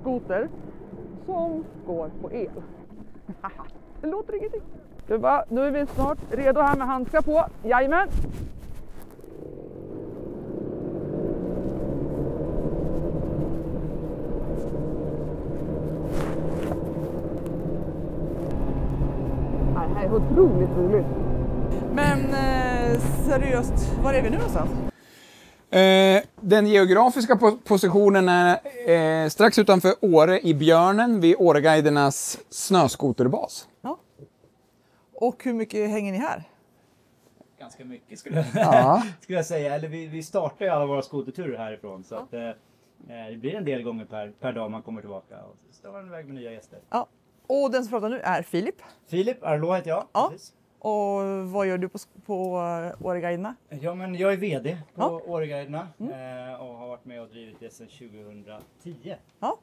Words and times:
skoter 0.00 0.48
som 1.26 1.64
går 1.86 2.10
på 2.20 2.32
el. 2.32 2.62
det 4.00 4.06
låter 4.06 4.36
ingenting. 4.36 4.62
Du 5.06 5.18
bara, 5.18 5.44
nu 5.48 5.60
är 5.60 5.70
vi 5.70 5.86
snart 5.86 6.18
redo 6.30 6.60
här 6.60 6.76
med 6.76 6.86
handskar 6.86 7.22
på. 7.22 7.44
Jajamän! 7.62 8.08
Det 19.74 19.94
här 19.94 20.04
är 20.04 20.14
otroligt 20.14 20.70
roligt. 20.78 21.06
Men 21.94 22.18
eh, 22.18 22.98
seriöst, 23.00 24.02
var 24.02 24.14
är 24.14 24.22
vi 24.22 24.30
nu 24.30 24.36
någonstans? 24.36 24.89
Eh, 25.70 26.22
den 26.40 26.66
geografiska 26.66 27.36
po 27.36 27.56
positionen 27.56 28.28
är 28.28 28.58
eh, 29.24 29.28
strax 29.28 29.58
utanför 29.58 29.94
Åre 30.00 30.40
i 30.40 30.54
Björnen 30.54 31.20
vid 31.20 31.36
Åreguidernas 31.38 32.38
snöskoterbas. 32.48 33.68
Ja. 33.82 33.98
Och 35.14 35.44
hur 35.44 35.52
mycket 35.52 35.90
hänger 35.90 36.12
ni 36.12 36.18
här? 36.18 36.42
Ganska 37.60 37.84
mycket 37.84 38.18
skulle 38.18 38.36
jag, 38.36 38.46
Ja. 38.54 39.02
skulle 39.20 39.38
jag 39.38 39.46
säga. 39.46 39.74
Eller 39.74 39.88
vi, 39.88 40.06
vi 40.06 40.22
startar 40.22 40.64
ju 40.64 40.70
alla 40.70 40.86
våra 40.86 41.02
skoterturer 41.02 41.58
härifrån. 41.58 42.04
Så 42.04 42.14
att, 42.14 42.34
eh, 42.34 42.48
eh, 42.48 42.54
det 43.30 43.36
blir 43.36 43.54
en 43.54 43.64
del 43.64 43.82
gånger 43.82 44.04
per, 44.04 44.32
per 44.40 44.52
dag 44.52 44.70
man 44.70 44.82
kommer 44.82 45.00
tillbaka. 45.00 45.36
Och 45.42 45.56
så 45.70 45.74
står 45.74 45.92
man 45.92 46.06
iväg 46.06 46.26
med 46.26 46.34
nya 46.34 46.52
gäster. 46.52 46.78
Ja. 46.90 47.06
Och 47.46 47.70
den 47.70 47.82
som 47.84 47.90
pratar 47.90 48.08
nu 48.08 48.20
är 48.20 48.42
Filip. 48.42 48.74
Filip 49.06 49.44
Arlå 49.44 49.74
heter 49.74 49.90
jag. 49.90 50.06
Ja. 50.12 50.28
Precis. 50.32 50.52
Och 50.80 51.22
vad 51.50 51.66
gör 51.66 51.78
du 51.78 51.88
på, 51.88 51.98
på 52.26 52.58
uh, 52.58 53.06
Åreguiderna? 53.06 53.54
Ja, 53.68 53.94
men 53.94 54.14
jag 54.14 54.32
är 54.32 54.36
VD 54.36 54.78
på 54.94 55.02
Ja. 55.02 55.20
Åreguiderna 55.26 55.88
eh, 55.98 56.60
och 56.62 56.74
har 56.74 56.88
varit 56.88 57.04
med 57.04 57.22
och 57.22 57.28
drivit 57.28 57.56
det 57.60 57.72
sedan 57.74 57.86
2010. 57.86 59.14
Ja. 59.40 59.58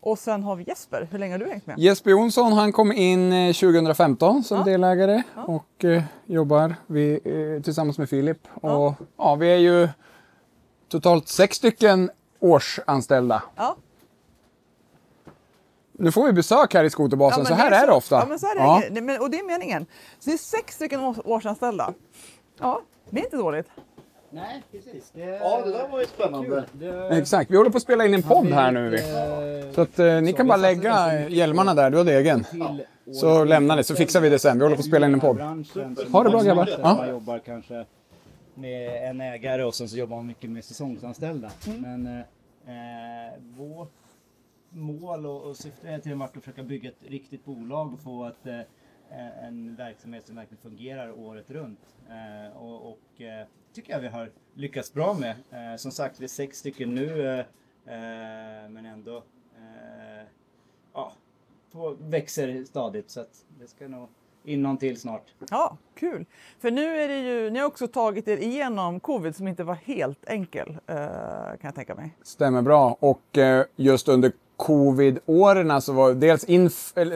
Och 0.00 0.18
sen 0.18 0.42
har 0.42 0.56
vi 0.56 0.64
Jesper. 0.64 1.08
Hur 1.10 1.18
länge 1.18 1.34
har 1.34 1.38
du 1.38 1.48
hängt 1.50 1.66
med? 1.66 1.78
Jesper 1.78 2.10
Jonsson 2.10 2.52
han 2.52 2.72
kom 2.72 2.92
in 2.92 3.32
eh, 3.32 3.52
2015 3.52 4.44
som 4.44 4.58
Ja. 4.58 4.64
delägare 4.64 5.22
Ja. 5.36 5.44
och 5.44 5.84
eh, 5.84 6.02
jobbar 6.26 6.74
vi, 6.86 7.20
eh, 7.24 7.62
tillsammans 7.62 7.98
med 7.98 8.08
Filip. 8.08 8.48
Ja. 8.62 8.76
Och, 8.76 8.94
ja, 9.16 9.34
vi 9.34 9.52
är 9.52 9.58
ju 9.58 9.88
totalt 10.88 11.28
sex 11.28 11.56
stycken 11.56 12.10
årsanställda. 12.40 13.42
Ja. 13.56 13.76
Nu 15.92 16.12
får 16.12 16.26
vi 16.26 16.32
besök 16.32 16.74
här 16.74 16.84
i 16.84 16.90
skoterbasen, 16.90 17.38
men 17.42 17.46
så 17.46 17.54
här 17.54 17.70
det 17.70 17.76
är 17.76 17.86
det 17.86 17.92
ofta. 17.92 18.14
Ja, 18.14 18.26
men 18.28 18.38
så 18.38 18.46
är 18.46 18.54
det. 18.54 18.60
Ja. 18.60 18.82
Det- 18.90 19.00
men- 19.00 19.20
Och 19.20 19.30
det 19.30 19.38
är 19.38 19.46
meningen. 19.46 19.86
Så 20.18 20.30
det 20.30 20.34
är 20.34 20.38
sex 20.38 20.74
stycken 20.74 21.00
års- 21.00 21.18
årsanställda. 21.24 21.94
Ja, 22.60 22.80
det 23.10 23.20
är 23.20 23.24
inte 23.24 23.36
dåligt. 23.36 23.66
Nej, 24.30 24.62
precis. 24.72 25.10
Det, 25.14 25.20
Ja, 25.20 25.62
det 25.64 25.72
där 25.72 25.88
var 25.88 26.00
ju 26.00 26.06
spännande. 26.06 26.64
Det, 26.72 27.08
Exakt, 27.18 27.50
vi 27.50 27.56
håller 27.56 27.70
på 27.70 27.76
att 27.76 27.82
spela 27.82 28.04
in 28.04 28.14
en 28.14 28.22
podd 28.22 28.46
här 28.46 28.70
nu. 28.72 28.94
Eh, 28.96 29.74
Så 29.74 29.80
att 29.80 29.98
eh, 29.98 30.06
ni 30.20 30.30
Så 30.30 30.36
kan 30.36 30.46
bara 30.46 30.56
lägga 30.56 31.28
hjälmarna 31.28 31.74
där, 31.74 31.90
du 31.90 31.96
har 31.98 32.06
egen. 32.06 32.44
till 32.44 32.84
Så 33.14 33.44
lämna 33.44 33.76
det, 33.76 33.84
så 33.84 33.94
fixar 33.94 34.20
vi 34.20 34.28
det 34.28 34.38
sen. 34.38 34.58
Vi 34.58 34.64
håller 34.64 34.76
på 34.76 34.80
att 34.80 34.86
spela 34.86 35.06
in 35.06 35.14
en 35.14 35.20
podd. 35.20 35.40
Ha 35.40 36.22
det 36.22 36.30
bra, 36.30 36.30
man 36.30 36.44
grabbar. 36.44 36.68
Ja. 36.82 36.94
Man 36.94 37.08
jobbar 37.08 37.38
kanske 37.38 37.84
med 38.54 39.10
en 39.10 39.20
ägare 39.20 39.64
och 39.64 39.74
sen 39.74 39.88
så 39.88 39.96
jobbar 39.96 40.16
man 40.16 40.26
mycket 40.26 40.50
med 40.50 40.64
säsongsanställda. 40.64 41.50
Men 41.78 42.06
eh, 42.06 42.18
eh, 42.66 43.32
vårt 43.56 43.92
mål 44.72 45.26
och, 45.26 45.42
och 45.42 45.56
syfte 45.56 45.88
är 45.88 45.98
till 45.98 46.14
varit 46.14 46.36
att 46.36 46.42
försöka 46.44 46.62
bygga 46.62 46.90
ett 46.90 47.02
riktigt 47.06 47.44
bolag 47.44 47.92
och 47.92 48.00
få 48.00 48.24
ett, 48.26 48.46
eh, 48.46 49.44
en 49.46 49.76
verksamhet 49.76 50.26
som 50.26 50.36
verkligen 50.36 50.62
fungerar 50.62 51.18
året 51.18 51.50
runt. 51.50 51.96
Eh, 52.08 52.56
och 52.56 52.90
och 52.90 53.20
eh, 53.20 53.46
tycker 53.72 53.92
jag 53.92 54.00
vi 54.00 54.08
har 54.08 54.30
lyckats 54.54 54.92
bra 54.92 55.14
med. 55.14 55.30
Eh, 55.30 55.76
som 55.76 55.90
sagt, 55.90 56.20
vi 56.20 56.24
är 56.24 56.28
sex 56.28 56.58
stycken 56.58 56.94
nu 56.94 57.26
eh, 57.26 57.38
eh, 57.38 58.68
men 58.68 58.86
ändå 58.86 59.16
eh, 59.56 60.26
ja, 60.92 61.12
på, 61.72 61.96
växer 62.00 62.64
stadigt 62.64 63.10
så 63.10 63.20
att 63.20 63.44
det 63.60 63.68
ska 63.68 63.88
nog 63.88 64.08
in 64.44 64.62
någon 64.62 64.78
till 64.78 65.00
snart. 65.00 65.34
Ja, 65.50 65.76
kul. 65.94 66.26
För 66.58 66.70
nu 66.70 66.96
är 66.96 67.08
det 67.08 67.18
ju, 67.20 67.50
ni 67.50 67.58
har 67.58 67.66
också 67.66 67.88
tagit 67.88 68.28
er 68.28 68.36
igenom 68.36 69.00
covid 69.00 69.36
som 69.36 69.48
inte 69.48 69.64
var 69.64 69.74
helt 69.74 70.24
enkel, 70.26 70.78
kan 70.86 71.58
jag 71.62 71.74
tänka 71.74 71.94
mig. 71.94 72.16
Stämmer 72.22 72.62
bra. 72.62 72.96
Och 73.00 73.38
just 73.76 74.08
under 74.08 74.32
covid-åren 74.62 75.82
så 75.82 75.92
var 75.92 76.14
dels 76.14 76.44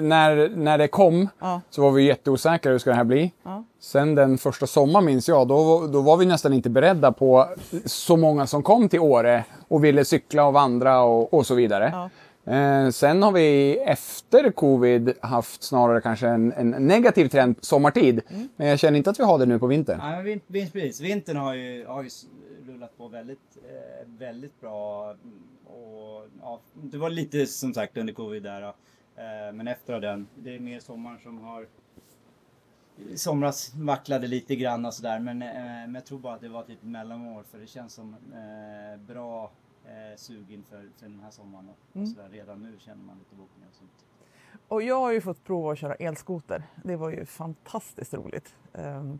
när, 0.02 0.56
när 0.56 0.78
det 0.78 0.88
kom 0.88 1.28
Ja. 1.40 1.60
så 1.70 1.82
var 1.82 1.90
vi 1.90 2.02
jätteosäkra 2.02 2.72
hur 2.72 2.78
ska 2.78 2.90
det 2.90 2.96
här 2.96 3.04
bli. 3.04 3.32
Ja. 3.44 3.64
Sen 3.80 4.14
den 4.14 4.38
första 4.38 4.66
sommaren 4.66 5.04
minns 5.04 5.28
jag, 5.28 5.48
då, 5.48 5.86
då 5.86 6.00
var 6.00 6.16
vi 6.16 6.26
nästan 6.26 6.52
inte 6.52 6.70
beredda 6.70 7.12
på 7.12 7.48
så 7.84 8.16
många 8.16 8.46
som 8.46 8.62
kom 8.62 8.88
till 8.88 9.00
Åre 9.00 9.44
och 9.68 9.84
ville 9.84 10.04
cykla 10.04 10.46
och 10.46 10.52
vandra 10.52 11.00
och, 11.00 11.34
och 11.34 11.46
så 11.46 11.54
vidare. 11.54 11.92
Ja. 11.94 12.10
Eh, 12.52 12.90
sen 12.90 13.22
har 13.22 13.32
vi 13.32 13.78
efter 13.78 14.50
covid 14.50 15.12
haft 15.20 15.62
snarare 15.62 16.00
kanske 16.00 16.28
en, 16.28 16.52
en 16.52 16.70
negativ 16.70 17.28
trend 17.28 17.56
sommartid. 17.60 18.20
Mm. 18.30 18.48
Men 18.56 18.66
jag 18.66 18.78
känner 18.78 18.98
inte 18.98 19.10
att 19.10 19.20
vi 19.20 19.24
har 19.24 19.38
det 19.38 19.46
nu 19.46 19.58
på 19.58 19.66
vintern. 19.66 19.98
Nej, 20.02 20.16
men 20.16 20.24
vin, 20.24 20.40
vin, 20.46 20.70
precis. 20.70 21.00
Vintern 21.00 21.36
har 21.36 21.54
ju, 21.54 21.86
har 21.86 22.02
ju 22.02 22.08
rullat 22.76 22.97
på 22.97 23.09
väldigt, 23.09 23.59
eh, 23.64 24.06
väldigt 24.06 24.60
bra. 24.60 25.10
mm, 25.10 25.42
Och, 25.66 26.28
ja, 26.41 26.60
det 26.75 26.98
var 26.98 27.10
lite 27.10 27.47
som 27.47 27.75
sagt 27.75 27.97
under 27.97 28.12
covid 28.12 28.42
där. 28.42 28.62
Eh, 28.62 29.53
men 29.53 29.69
efter 29.69 30.00
den, 30.00 30.26
det 30.34 30.54
är 30.54 30.60
mer 30.60 30.81
sommaren 30.81 31.19
som 31.20 31.38
har 31.38 31.69
i 33.10 33.16
somras 33.19 33.75
vacklade 33.75 34.26
lite 34.26 34.56
grann 34.56 34.84
och 34.87 34.94
sådär 34.94 35.19
men, 35.20 35.42
eh, 35.42 35.54
men 35.54 35.94
jag 35.94 36.06
tror 36.06 36.19
bara 36.19 36.34
att 36.34 36.41
det 36.41 36.48
var 36.48 36.62
typ 36.62 36.82
mellanår 36.82 37.42
för 37.42 37.59
det 37.59 37.66
känns 37.66 37.94
som 37.94 38.14
eh, 38.14 39.00
bra 39.00 39.50
eh, 39.84 40.16
sug 40.16 40.53
inför 40.53 40.91
för 40.98 41.06
den 41.06 41.20
här 41.20 41.31
sommaren 41.31 41.69
och, 41.69 42.00
och 42.00 42.08
sådär. 42.08 42.28
Redan 42.32 42.62
nu 42.62 42.75
känner 42.78 43.04
man 43.04 43.19
lite 43.19 43.34
bokningar 43.34 43.69
och 43.69 43.75
sånt. 43.75 44.06
Och 44.69 44.82
jag 44.82 45.00
har 45.00 45.12
ju 45.12 45.20
fått 45.20 45.44
prova 45.44 45.72
att 45.72 45.78
köra 45.78 45.94
elskoter. 45.94 46.62
Det 46.84 46.97
var 46.97 47.10
ju 47.10 47.25
fantastiskt 47.25 48.14
roligt. 48.14 48.56
Ehm, 48.75 49.19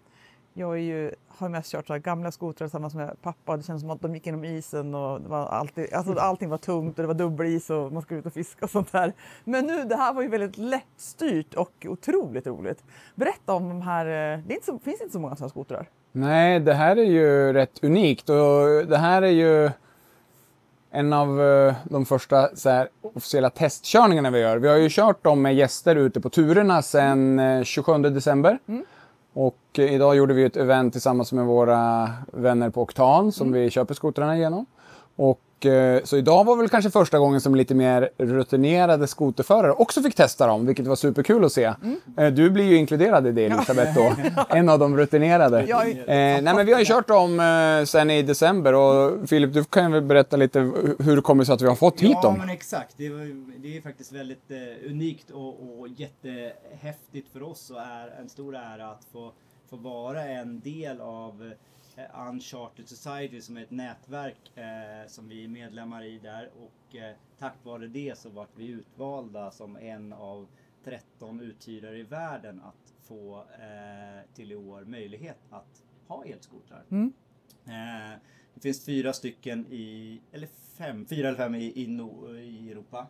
jag 0.59 0.79
ju, 0.79 1.11
har 1.29 1.49
mest 1.49 1.73
kört 1.73 1.87
så 1.87 1.99
gamla 1.99 2.33
skotrar 2.33 2.67
tillsammans 2.67 2.95
med 2.95 3.23
pappa. 3.23 3.57
Det 3.57 3.63
känns 3.63 3.81
som 3.81 3.91
att 3.91 4.01
de 4.01 4.15
gick 4.15 4.27
genom 4.27 4.45
isen 4.45 4.95
och 4.95 5.21
det 5.21 5.29
var 5.29 5.47
alltid, 5.47 5.93
alltså 5.93 6.15
allting 6.15 6.49
var 6.49 6.59
tungt 6.59 6.99
och 6.99 7.03
det 7.03 7.07
var 7.07 7.15
dubbelis 7.15 7.71
och 7.71 7.93
man 7.93 8.03
skulle 8.03 8.21
ut 8.21 8.27
och 8.27 8.33
fiska 8.33 8.65
och 8.65 8.71
sånt 8.71 8.93
där. 8.93 9.13
Men 9.45 9.67
nu, 9.67 9.85
det 9.85 9.97
här 9.97 10.15
var 10.15 10.23
ju 10.23 10.29
väldigt 10.29 10.59
lättstyrt 10.59 11.55
och 11.55 11.87
otroligt 11.89 12.47
roligt. 12.47 12.85
Berätta 13.15 13.53
om 13.53 13.69
de 13.69 13.83
här, 13.83 14.07
eh, 14.07 14.41
det 14.47 14.55
inte 14.55 14.67
så, 14.67 14.79
finns 14.79 15.01
inte 15.01 15.13
så 15.13 15.21
många 15.21 15.37
sådana 15.37 15.51
skotrar. 15.51 15.89
Nej, 16.13 16.61
det 16.61 16.75
här 16.75 16.97
är 16.97 17.05
ju 17.05 17.53
rätt 17.53 17.85
unikt 17.85 18.29
och 18.29 18.87
det 18.89 18.97
här 18.97 19.23
är 19.23 19.31
ju 19.31 19.71
en 20.91 21.13
av 21.13 21.43
eh, 21.43 21.75
de 21.85 22.07
första 22.07 22.51
här, 22.65 22.89
officiella 23.03 23.51
testkörningarna 23.51 24.31
vi 24.31 24.41
gör. 24.41 24.57
Vi 24.57 24.69
har 24.69 24.77
ju 24.77 24.89
kört 24.91 25.25
dem 25.25 25.43
med 25.43 25.55
gäster 25.55 25.97
ute 25.97 26.21
på 26.21 26.31
turerna 26.31 26.83
sedan 26.83 27.39
eh, 27.39 27.63
27 27.63 27.99
december. 27.99 28.59
Och 29.37 29.79
eh, 29.79 29.95
idag 29.95 30.17
gjorde 30.17 30.35
vi 30.35 30.45
ett 30.45 30.57
event 30.57 30.93
tillsammans 30.93 31.33
med 31.33 31.47
våra 31.47 32.11
vänner 32.33 32.71
på 32.71 32.83
Oktan 32.83 33.33
som 33.33 33.53
vi 33.53 33.71
köper 33.71 33.95
skotrarna 33.95 34.37
igenom. 34.37 34.67
Och, 35.17 35.41
så 36.05 36.17
idag 36.17 36.45
var 36.45 36.57
väl 36.57 36.69
kanske 36.69 36.91
första 36.91 37.19
gången 37.19 37.41
som 37.41 37.55
lite 37.55 37.75
mer 37.75 38.11
rutinerade 38.19 39.07
skoterförare 39.07 39.73
också 39.73 40.03
fick 40.03 40.15
testa 40.15 40.47
dem, 40.47 40.67
vilket 40.67 40.87
var 40.87 40.97
superkul 40.97 41.45
att 41.45 41.53
se. 41.53 41.73
Eh, 42.17 42.27
Du 42.33 42.51
blir 42.51 42.65
ju 42.65 42.77
inkluderad 42.77 43.27
i 43.27 43.33
det 43.33 43.45
Elisabeth 43.45 43.95
då, 43.95 44.13
en 44.49 44.69
av 44.69 44.79
de 44.79 44.97
rutinerade. 44.97 45.65
Jag 45.67 45.87
Eh, 45.89 46.43
nej 46.43 46.43
men 46.43 46.67
vi 46.67 46.73
har 46.73 46.81
ju 46.81 46.87
kört 46.87 47.09
dem 47.09 47.41
eh, 47.41 47.85
sen 47.85 48.11
i 48.11 48.23
december 48.23 48.75
och 48.75 49.29
Filip 49.29 49.53
du 49.53 49.65
kan 49.65 49.93
väl 49.93 50.03
berätta 50.03 50.37
lite 50.37 50.59
hur 50.99 51.17
det 51.17 51.23
kommer 51.23 51.45
sig 51.45 51.55
att 51.55 51.63
vi 51.63 51.67
har 51.67 51.77
fått 51.77 52.01
hit 52.01 52.11
ja, 52.11 52.23
dem? 52.23 52.39
men 52.39 52.49
exakt. 52.51 52.95
Det, 52.97 53.11
var, 53.11 53.53
det 53.63 53.77
är 53.77 53.81
faktiskt 53.81 54.13
väldigt 54.13 54.51
eh, 54.51 54.91
unikt 54.91 55.31
och, 55.31 55.49
och 55.49 55.89
jättehäftigt 55.89 57.33
för 57.33 57.43
oss 57.43 57.71
och 57.71 57.81
är 57.81 58.21
en 58.21 58.29
stor 58.29 58.57
ära 58.57 58.91
att 58.91 59.05
få, 59.13 59.33
få 59.71 59.77
vara 59.77 60.25
en 60.25 60.61
del 60.61 61.01
av 61.01 61.43
eh, 61.43 61.53
Uncharted 62.29 62.89
Society 62.89 63.41
som 63.41 63.57
är 63.57 63.63
ett 63.63 63.71
nätverk 63.71 64.57
eh, 64.57 65.09
som 65.09 65.29
vi 65.29 65.45
är 65.45 65.49
medlemmar 65.49 66.05
i 66.05 66.19
där 66.19 66.51
och 66.61 66.97
eh, 66.97 67.17
tack 67.39 67.55
vare 67.63 67.87
det 67.87 68.19
så 68.19 68.31
vart 68.31 68.51
vi 68.59 68.67
utvalda 68.67 69.51
som 69.51 69.77
en 69.77 70.13
av 70.13 70.49
13 70.85 71.41
uthyrare 71.41 71.99
i 71.99 72.03
världen 72.03 72.61
att 72.65 72.95
få 73.03 73.39
eh, 73.39 74.35
till 74.35 74.53
i 74.53 74.57
år 74.57 74.85
möjlighet 74.85 75.39
att 75.51 75.85
ha 76.07 76.25
elskotrar. 76.25 76.85
Eh, 77.67 78.19
det 78.55 78.61
finns 78.61 78.85
fyra 78.85 79.13
stycken 79.13 79.67
i, 79.71 80.21
eller 80.33 80.49
fem, 80.79 81.07
fyra 81.07 81.29
eller 81.29 81.39
fem 81.39 81.55
i, 81.55 81.83
i, 81.83 81.87
no, 81.87 82.37
i 82.37 82.71
Europa. 82.71 83.07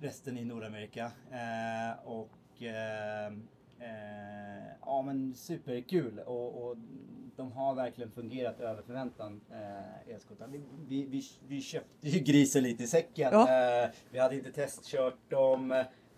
Resten 0.00 0.38
i 0.38 0.44
Nordamerika. 0.44 1.12
Eh, 1.30 2.06
och 2.08 2.62
eh, 2.62 3.26
eh, 3.78 4.66
ja 4.80 5.02
men 5.02 5.34
superkul 5.34 6.18
och, 6.18 6.62
och 6.62 6.76
de 7.38 7.52
har 7.52 7.74
verkligen 7.74 8.10
fungerat 8.10 8.60
över 8.60 8.82
förväntan 8.82 9.40
eh, 9.50 10.14
elskotrar. 10.14 10.48
Vi, 10.48 10.60
vi, 10.88 11.06
vi, 11.06 11.22
vi 11.48 11.60
köpte 11.60 12.08
ju 12.08 12.20
grisen 12.20 12.62
lite 12.62 12.84
i 12.84 12.86
säcken. 12.86 13.28
Ja. 13.32 13.82
Eh, 13.82 13.90
vi 14.10 14.18
hade 14.18 14.34
inte 14.34 14.52
testkört 14.52 15.30
dem 15.30 15.72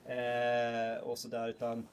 eh, 0.05 1.02
och 1.02 1.19
sådär 1.19 1.49
utan 1.49 1.88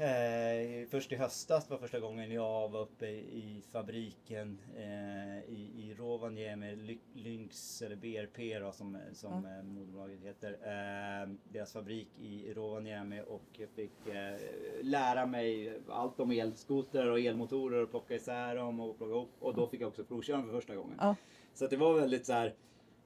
Eh, 0.00 0.86
först 0.88 1.12
i 1.12 1.16
höstas 1.16 1.70
var 1.70 1.78
första 1.78 2.00
gången 2.00 2.32
jag 2.32 2.68
var 2.68 2.80
uppe 2.80 3.06
i 3.06 3.62
fabriken 3.72 4.58
eh, 4.76 5.38
i, 5.38 5.70
i 5.76 5.94
Rovaniemi 5.98 6.66
Rovaniemi, 6.66 6.76
Ly- 6.76 7.22
Lynx 7.22 7.82
eller 7.82 7.96
BRP 7.96 8.58
då, 8.60 8.72
som, 8.72 8.98
som 9.12 9.32
eh, 9.46 9.62
moderbolaget 9.62 10.20
heter. 10.24 10.52
Eh, 10.52 11.28
deras 11.52 11.72
fabrik 11.72 12.08
i 12.20 12.52
Rovaniemi 12.54 13.22
och 13.26 13.42
jag 13.52 13.68
fick 13.70 14.06
eh, 14.06 14.40
lära 14.82 15.26
mig 15.26 15.78
allt 15.88 16.20
om 16.20 16.30
elskotrar 16.30 17.10
och 17.10 17.20
elmotorer 17.20 17.82
och 17.82 17.90
plocka 17.90 18.14
isär 18.14 18.56
dem 18.56 18.80
och 18.80 18.98
plocka 18.98 19.12
ihop. 19.12 19.30
Och 19.38 19.54
då 19.54 19.66
fick 19.66 19.80
jag 19.80 19.88
också 19.88 20.04
provköra 20.04 20.42
för 20.42 20.50
första 20.52 20.76
gången. 20.76 20.96
Ja. 21.00 21.16
Så 21.54 21.66
det 21.66 21.76
var 21.76 21.94
väldigt 22.00 22.26
så 22.26 22.32
här 22.32 22.54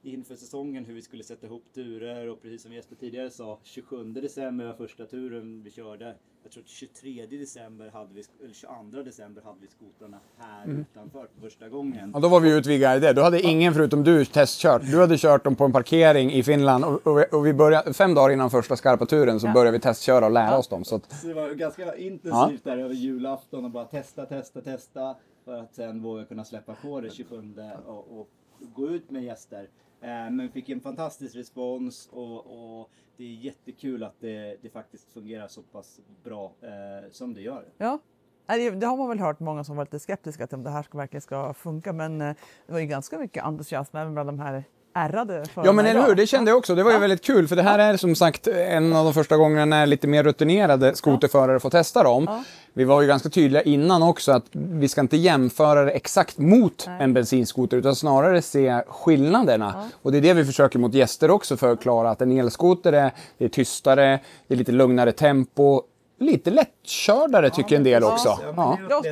inför 0.01 0.35
säsongen 0.35 0.85
hur 0.85 0.93
vi 0.93 1.01
skulle 1.01 1.23
sätta 1.23 1.47
ihop 1.47 1.73
turer 1.73 2.27
och 2.29 2.41
precis 2.41 2.61
som 2.61 2.73
Jesper 2.73 2.95
tidigare 2.95 3.29
sa 3.29 3.59
27 3.63 4.03
december 4.03 4.65
var 4.65 4.73
första 4.73 5.05
turen 5.05 5.63
vi 5.63 5.71
körde. 5.71 6.15
Jag 6.45 6.51
tror 6.51 6.63
att 6.63 6.69
23 6.69 7.25
december 7.25 7.89
hade 7.93 8.13
vi, 8.13 8.23
eller 8.43 8.53
22 8.53 9.03
december 9.03 9.41
hade 9.41 9.57
vi 9.61 9.67
skotrarna 9.67 10.17
här 10.37 10.67
utanför 10.67 11.27
för 11.33 11.41
första 11.41 11.69
gången. 11.69 12.15
Och 12.15 12.21
då 12.21 12.27
var 12.27 12.39
vi 12.39 12.57
ute 12.57 12.69
vid 12.69 12.81
Gaide. 12.81 13.15
Då 13.15 13.21
hade 13.21 13.41
ingen 13.41 13.73
förutom 13.73 14.03
du 14.03 14.25
testkört. 14.25 14.81
Du 14.81 14.99
hade 15.01 15.17
kört 15.17 15.43
dem 15.43 15.55
på 15.55 15.65
en 15.65 15.71
parkering 15.71 16.31
i 16.31 16.43
Finland 16.43 16.85
och, 16.85 17.07
och, 17.07 17.33
och 17.33 17.45
vi 17.45 17.53
började, 17.53 17.93
fem 17.93 18.13
dagar 18.13 18.33
innan 18.33 18.49
första 18.49 18.75
skarpa 18.75 19.05
turen 19.05 19.39
så 19.39 19.47
Ja. 19.47 19.53
började 19.53 19.71
vi 19.71 19.79
testköra 19.79 20.25
och 20.25 20.31
lära 20.31 20.57
oss 20.57 20.67
dem. 20.67 20.83
Så 20.83 20.95
att, 20.95 21.11
Så 21.11 21.27
det 21.27 21.33
var 21.33 21.49
ganska 21.49 21.95
intensivt 21.95 22.63
där 22.63 22.77
över 22.77 22.93
julafton 22.95 23.65
och 23.65 23.71
bara 23.71 23.85
testa, 23.85 24.25
testa, 24.25 24.61
testa. 24.61 25.15
För 25.45 25.59
att 25.59 25.75
sen 25.75 26.01
våga 26.01 26.25
kunna 26.25 26.45
släppa 26.45 26.73
på 26.73 27.01
det 27.01 27.09
27 27.09 27.53
och, 27.85 28.19
och 28.19 28.29
gå 28.75 28.87
ut 28.89 29.11
med 29.11 29.23
gäster. 29.23 29.67
Eh, 30.05 30.09
men 30.09 30.41
vi 30.41 30.49
fick 30.49 30.69
en 30.69 30.81
fantastisk 30.81 31.35
respons 31.35 32.09
och, 32.11 32.79
och 32.79 32.89
det 33.17 33.23
är 33.23 33.33
jättekul 33.33 34.03
att 34.03 34.19
det, 34.19 34.57
det 34.61 34.69
faktiskt 34.69 35.13
fungerar 35.13 35.47
så 35.47 35.61
pass 35.61 36.01
bra 36.23 36.53
eh, 36.61 37.09
som 37.11 37.33
det 37.33 37.41
gör. 37.41 37.65
Ja. 37.77 37.99
Det 38.47 38.85
har 38.85 38.97
man 38.97 39.09
väl 39.09 39.19
hört 39.19 39.39
många 39.39 39.63
som 39.63 39.75
var 39.75 39.85
lite 39.85 39.99
skeptiska 39.99 40.47
till 40.47 40.55
om 40.55 40.63
det 40.63 40.69
här 40.69 40.83
ska, 40.83 40.97
verkligen 40.97 41.21
ska 41.21 41.53
funka. 41.53 41.93
Men 41.93 42.21
eh, 42.21 42.35
det 42.65 42.73
var 42.73 42.79
ju 42.79 42.85
ganska 42.85 43.19
mycket 43.19 43.43
entusiasm 43.43 43.97
även 43.97 44.13
bland 44.13 44.29
de 44.29 44.39
här 44.39 44.63
ärrade 44.95 45.45
förarna 45.45 45.69
ja 45.69 45.71
men 45.71 45.85
eller 45.85 46.07
hur, 46.07 46.15
det 46.15 46.27
kände 46.27 46.51
jag 46.51 46.57
också. 46.57 46.75
Det 46.75 46.83
var 46.83 46.91
ju 46.91 46.97
väldigt 46.97 47.23
kul 47.23 47.47
för 47.47 47.55
det 47.55 47.61
här 47.61 47.79
är 47.79 47.97
som 47.97 48.15
sagt 48.15 48.47
en 48.47 48.95
av 48.95 49.05
de 49.05 49.13
första 49.13 49.37
gångerna 49.37 49.65
när 49.65 49.85
lite 49.85 50.07
mer 50.07 50.23
rutinerade 50.23 50.95
skoterförare 50.95 51.59
får 51.59 51.69
testa 51.69 52.03
dem. 52.03 52.23
Ja. 52.27 52.43
Vi 52.73 52.83
var 52.83 53.01
ju 53.01 53.07
ganska 53.07 53.29
tydliga 53.29 53.61
innan 53.61 54.03
också 54.03 54.31
att 54.31 54.45
vi 54.51 54.87
ska 54.87 55.01
inte 55.01 55.17
jämföra 55.17 55.83
det 55.83 55.91
exakt 55.91 56.37
mot 56.37 56.83
Nej. 56.87 57.03
en 57.03 57.13
bensinskoter 57.13 57.77
utan 57.77 57.95
snarare 57.95 58.41
se 58.41 58.83
skillnaderna. 58.87 59.89
Och 60.01 60.11
det 60.11 60.17
är 60.17 60.21
det 60.21 60.33
vi 60.33 60.45
försöker 60.45 60.79
mot 60.79 60.93
gäster 60.93 61.31
också 61.31 61.57
förklara 61.57 62.09
att 62.09 62.21
en 62.21 62.31
elskoter 62.31 62.93
är, 62.93 63.11
det 63.37 63.45
är 63.45 63.49
tystare, 63.49 64.19
det 64.47 64.53
är 64.53 64.57
lite 64.57 64.71
lugnare 64.71 65.11
tempo, 65.11 65.81
lite 66.19 66.51
lättkördare 66.51 67.49
tycker 67.49 67.75
en 67.75 67.83
del 67.83 68.03
också. 68.03 68.39
Ja, 68.55 68.77
Ja, 68.89 69.03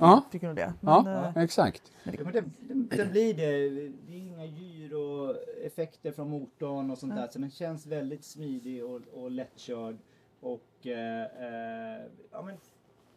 ja, 0.00 0.24
tycker 0.32 0.46
nog 0.46 0.56
det. 0.56 0.72
Men, 0.80 1.06
ja, 1.06 1.32
eh, 1.36 1.42
exakt. 1.42 1.82
Ja, 2.02 2.12
men 2.24 2.32
det, 2.32 2.40
det, 2.40 2.96
det 2.96 3.10
blir 3.10 3.34
det. 3.34 3.46
Det 4.08 4.12
är 4.12 4.18
inga 4.18 4.44
gyroeffekter 4.90 6.12
från 6.12 6.30
motorn 6.30 6.90
och 6.90 6.98
sånt 6.98 7.14
där. 7.14 7.28
Så 7.28 7.38
den 7.38 7.50
känns 7.50 7.86
väldigt 7.86 8.24
smidig 8.24 8.84
och, 8.84 9.00
och 9.12 9.30
lättkörd. 9.30 9.96
Och 10.40 10.86
eh, 10.86 11.22
eh, 11.22 12.02
ja, 12.30 12.42
men, 12.42 12.56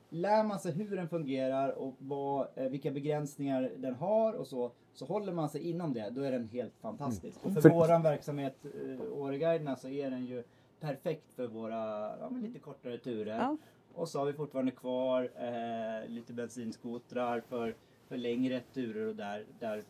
lär 0.10 0.44
man 0.44 0.60
sig 0.60 0.72
hur 0.72 0.96
den 0.96 1.10
fungerar 1.10 1.70
och 1.70 1.94
vad, 1.98 2.48
eh, 2.56 2.70
vilka 2.70 2.92
begränsningar 2.92 3.72
den 3.78 3.96
har 3.96 4.34
och 4.34 4.48
så, 4.48 4.72
så 4.94 5.06
håller 5.06 5.34
man 5.34 5.50
sig 5.50 5.70
inom 5.70 5.94
det, 5.94 6.10
då 6.10 6.22
är 6.22 6.32
den 6.32 6.48
helt 6.48 6.74
fantastisk. 6.82 7.46
Och 7.46 7.54
för, 7.54 7.62
För- 7.62 7.70
våran 7.70 8.04
verksamhet, 8.04 8.66
eh, 8.66 9.14
Åreguiderna, 9.14 9.76
så 9.76 9.90
är 9.90 10.12
den 10.12 10.26
ju 10.26 10.44
perfekt 10.80 11.34
för 11.34 11.48
våra 11.48 11.76
ja, 12.20 12.30
lite 12.30 12.60
kortare 12.60 12.98
turer. 12.98 13.38
Ja. 13.38 13.58
Och 13.96 14.10
så 14.10 14.20
har 14.20 14.26
vi 14.26 14.34
fortfarande 14.34 14.72
kvar 14.72 15.30
eh, 15.36 16.10
lite 16.10 16.34
bensinskotrar 16.34 17.42
för, 17.42 17.76
för 18.08 18.18
längre 18.18 18.60
turer 18.74 19.08
och 19.08 19.16
där, 19.16 19.46
där 19.60 19.84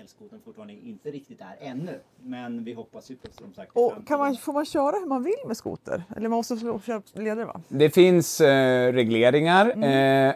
elskotern 0.00 0.40
fortfarande 0.44 0.72
inte 0.72 1.10
riktigt 1.10 1.40
är 1.40 1.66
ännu. 1.68 1.98
Men 2.22 2.64
vi 2.64 2.72
hoppas 2.72 3.10
ju 3.10 3.16
på 3.16 3.28
som 3.32 3.54
sagt 3.54 3.70
och 3.74 3.92
kan 4.06 4.18
man, 4.18 4.36
får 4.36 4.52
man 4.52 4.64
köra 4.64 4.98
hur 4.98 5.06
man 5.06 5.22
vill 5.22 5.34
med 5.46 5.56
skoter? 5.56 6.04
Eller 6.16 6.28
man 6.28 6.36
måste 6.36 6.56
köra 6.56 7.02
ledare 7.12 7.44
va? 7.44 7.60
Det 7.68 7.90
finns 7.90 8.40
eh, 8.40 8.92
regleringar. 8.92 9.84
Eh, 9.84 10.34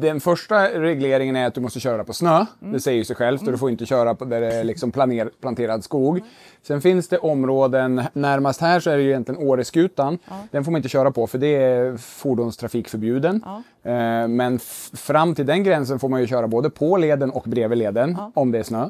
den 0.00 0.20
första 0.20 0.68
regleringen 0.80 1.36
är 1.36 1.46
att 1.46 1.54
du 1.54 1.60
måste 1.60 1.80
köra 1.80 2.04
på 2.04 2.12
snö. 2.12 2.46
Det 2.60 2.80
säger 2.80 2.98
ju 2.98 3.04
sig 3.04 3.16
självt. 3.16 3.42
Och 3.42 3.52
du 3.52 3.58
får 3.58 3.70
inte 3.70 3.86
köra 3.86 4.14
på 4.14 4.24
där 4.24 4.40
det 4.40 4.54
är 4.54 4.64
liksom 4.64 4.92
planer, 4.92 5.30
planterad 5.40 5.84
skog. 5.84 6.20
Sen 6.62 6.80
finns 6.80 7.08
det 7.08 7.18
områden, 7.18 8.02
närmast 8.12 8.60
här 8.60 8.80
så 8.80 8.90
är 8.90 8.96
det 8.96 9.02
ju 9.02 9.08
egentligen 9.08 9.48
Åreskutan. 9.48 10.18
Den 10.50 10.64
får 10.64 10.72
man 10.72 10.78
inte 10.78 10.88
köra 10.88 11.10
på 11.10 11.26
för 11.26 11.38
det 11.38 11.56
är 11.56 11.96
fordonstrafikförbjuden. 11.96 13.44
Ja. 13.86 14.22
Eh, 14.22 14.28
men 14.28 14.58
fram 14.94 15.34
till 15.34 15.46
den 15.46 15.62
gränsen 15.62 15.98
får 15.98 16.08
man 16.08 16.20
ju 16.20 16.26
köra 16.26 16.48
både 16.48 16.70
på 16.70 16.96
leden 16.96 17.30
och 17.30 17.42
bredvid 17.46 17.78
leden 17.78 18.16
om 18.34 18.52
det 18.52 18.58
är 18.58 18.62
snö. 18.62 18.82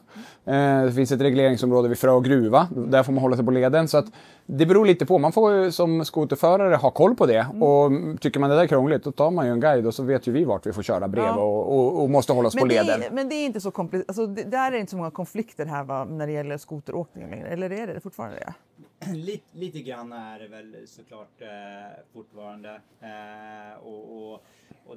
Eh, 0.45 0.85
det 0.85 0.93
finns 0.93 1.13
ett 1.13 1.21
regleringsområde 1.21 1.89
vid 1.89 1.99
Frö 1.99 2.11
och 2.11 2.25
gruva. 2.25 2.69
Där 2.71 3.03
får 3.03 3.13
man 3.13 3.23
hålla 3.23 3.37
sig 3.37 3.45
på 3.45 3.51
leden. 3.51 3.89
Så 3.89 3.99
att 3.99 4.07
det 4.47 4.67
beror 4.67 4.87
lite 4.87 5.07
på. 5.07 5.19
Man 5.19 5.33
får 5.33 5.71
som 5.71 6.05
skoterförare 6.05 6.75
ha 6.75 6.91
koll 6.91 7.15
på 7.15 7.27
det. 7.27 7.47
Och 7.61 7.87
mm, 7.87 8.17
tycker 8.19 8.41
man 8.41 8.51
det 8.51 8.57
där 8.57 8.63
är 8.63 8.67
krångligt 8.67 9.05
då 9.05 9.13
tar 9.13 9.31
man 9.31 9.47
ju 9.47 9.53
en 9.53 9.61
guide 9.61 9.87
och 9.87 9.95
så 9.95 10.03
vet 10.03 10.27
ju 10.27 10.33
vi 10.33 10.45
vart 10.45 10.67
vi 10.67 10.73
får 10.73 10.83
köra 10.83 11.09
bredvid 11.09 11.31
Ja. 11.33 11.37
och, 11.43 11.79
och, 11.79 12.03
och 12.03 12.11
måste 12.11 12.33
hålla 12.33 12.49
oss 12.49 12.55
på 12.55 12.67
Men 12.67 12.69
det, 12.77 12.83
leden. 12.83 13.03
är, 13.03 13.11
men 13.11 13.29
det 13.29 13.35
är 13.35 13.47
inte 13.47 13.61
så 13.61 13.71
komplicerat. 13.71 14.09
Alltså, 14.09 14.27
det, 14.27 14.43
där 14.43 14.67
är 14.67 14.71
det 14.71 14.79
inte 14.79 14.91
så 14.91 14.97
många 14.97 15.11
konflikter 15.11 15.67
här 15.67 15.85
va, 15.85 16.05
när 16.05 16.27
det 16.27 16.33
gäller 16.33 16.59
skoteråkning 16.59 17.31
längre. 17.31 17.49
Eller 17.49 17.73
är 17.73 17.87
det 17.87 18.01
fortfarande 18.01 18.37
det? 18.39 18.55
lite, 19.15 19.59
lite 19.59 19.83
grann 19.83 20.13
är 20.13 20.39
det 20.39 20.49
väl 20.49 20.89
såklart 20.89 21.43
eh, 21.43 22.03
fortfarande. 22.13 22.81
Eh, 23.01 23.79
och, 23.79 24.33
och, 24.33 24.43
och 24.87 24.97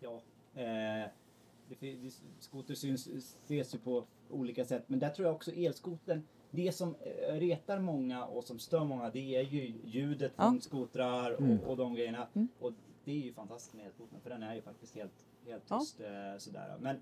ja, 0.00 0.14
eh, 0.54 1.08
det, 1.68 1.76
det, 1.80 2.12
skoter 2.38 2.74
syns, 2.74 3.06
ses 3.44 3.74
ju 3.74 3.78
på 3.78 4.04
olika 4.30 4.64
sätt. 4.64 4.84
Men 4.86 4.98
där 4.98 5.08
tror 5.10 5.26
jag 5.26 5.34
också 5.36 5.52
elskoten, 5.52 6.26
det 6.50 6.72
som 6.72 6.94
eh, 7.00 7.34
retar 7.34 7.78
många 7.78 8.24
och 8.24 8.44
som 8.44 8.58
stör 8.58 8.84
många 8.84 9.10
det 9.10 9.36
är 9.36 9.42
ju 9.42 9.74
ljudet 9.84 10.32
Ja. 10.36 10.42
Mm. 10.42 10.52
från 10.54 10.60
skotrar 10.60 11.32
och, 11.32 11.70
och 11.70 11.76
de 11.76 11.94
grejerna. 11.94 12.26
Och 12.58 12.72
det 13.04 13.12
är 13.12 13.16
ju 13.24 13.32
fantastiskt 13.32 13.74
med 13.74 13.86
elskoten 13.86 14.20
för 14.22 14.30
den 14.30 14.42
är 14.42 14.54
ju 14.54 14.62
faktiskt 14.62 14.94
helt, 14.94 15.24
helt 15.46 15.64
Ja. 15.68 15.78
tyst. 15.80 16.00
Eh, 16.00 16.38
sådär. 16.38 16.76
Men, 16.80 16.96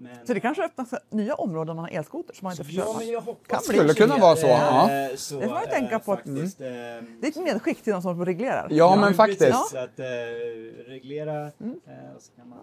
men, 0.00 0.26
Så 0.26 0.34
det 0.34 0.40
kanske 0.40 0.64
öppnas 0.64 0.94
nya 1.10 1.34
områden 1.34 1.70
om 1.70 1.76
man 1.76 1.84
har 1.84 1.90
elskoter 1.98 2.34
som 2.34 2.46
man 2.46 2.52
inte 2.52 2.64
får 2.64 2.74
Ja, 2.74 2.94
men 2.98 3.08
jag 3.08 3.20
hoppas 3.20 3.46
Kan. 3.48 3.60
Skulle 3.76 3.94
kunna 3.94 4.16
vara 4.18 4.36
så, 4.36 4.46
Eh, 4.46 4.52
ja. 4.52 5.08
så, 5.16 5.40
Det 5.40 5.46
får 5.46 5.54
man 5.54 5.62
ju 5.62 5.68
eh, 5.68 5.70
tänka 5.78 5.98
på 5.98 6.12
att- 6.12 6.18
Faktiskt, 6.18 6.60
eh, 6.60 6.66
Det 6.66 6.72
är 7.22 7.28
ett 7.28 7.36
medskick 7.36 7.82
till 7.82 7.92
de 7.92 8.02
som 8.02 8.24
reglerar. 8.24 8.68
Ja, 8.70 8.96
men 9.00 9.14
faktiskt. 9.14 9.40
Precis, 9.40 9.74
att 9.74 9.98
eh, 9.98 10.04
reglera 10.86 11.50
Mm. 11.60 11.80
och 12.16 12.22
så 12.22 12.32
kan 12.36 12.48
man... 12.48 12.58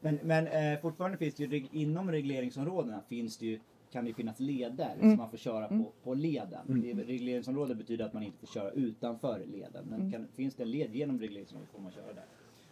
Men, 0.00 0.18
men 0.22 0.46
eh, 0.46 0.80
fortfarande 0.80 1.16
finns 1.18 1.34
det 1.34 1.42
ju, 1.44 1.48
reg- 1.50 1.68
inom 1.72 2.10
regleringsområdena 2.10 3.00
finns 3.08 3.36
det 3.38 3.46
ju, 3.46 3.60
kan 3.92 4.04
det 4.04 4.14
finnas 4.14 4.40
leder 4.40 4.94
Mm. 4.94 5.10
som 5.10 5.16
man 5.18 5.30
får 5.30 5.36
köra 5.38 5.68
på, 5.68 5.84
på 6.04 6.14
leden. 6.14 6.58
Det, 6.66 7.02
regleringsområde 7.12 7.74
betyder 7.74 8.04
att 8.04 8.12
man 8.12 8.22
inte 8.22 8.38
får 8.38 8.46
köra 8.46 8.70
utanför 8.70 9.42
leden. 9.46 9.86
Men 9.90 10.00
Mm. 10.00 10.12
kan, 10.12 10.26
finns 10.36 10.54
det 10.54 10.62
en 10.62 10.70
led 10.70 10.94
genom 10.94 11.20
regleringsområdet 11.20 11.72
får 11.74 11.80
man 11.82 11.92
köra 11.92 12.12
där. 12.14 12.24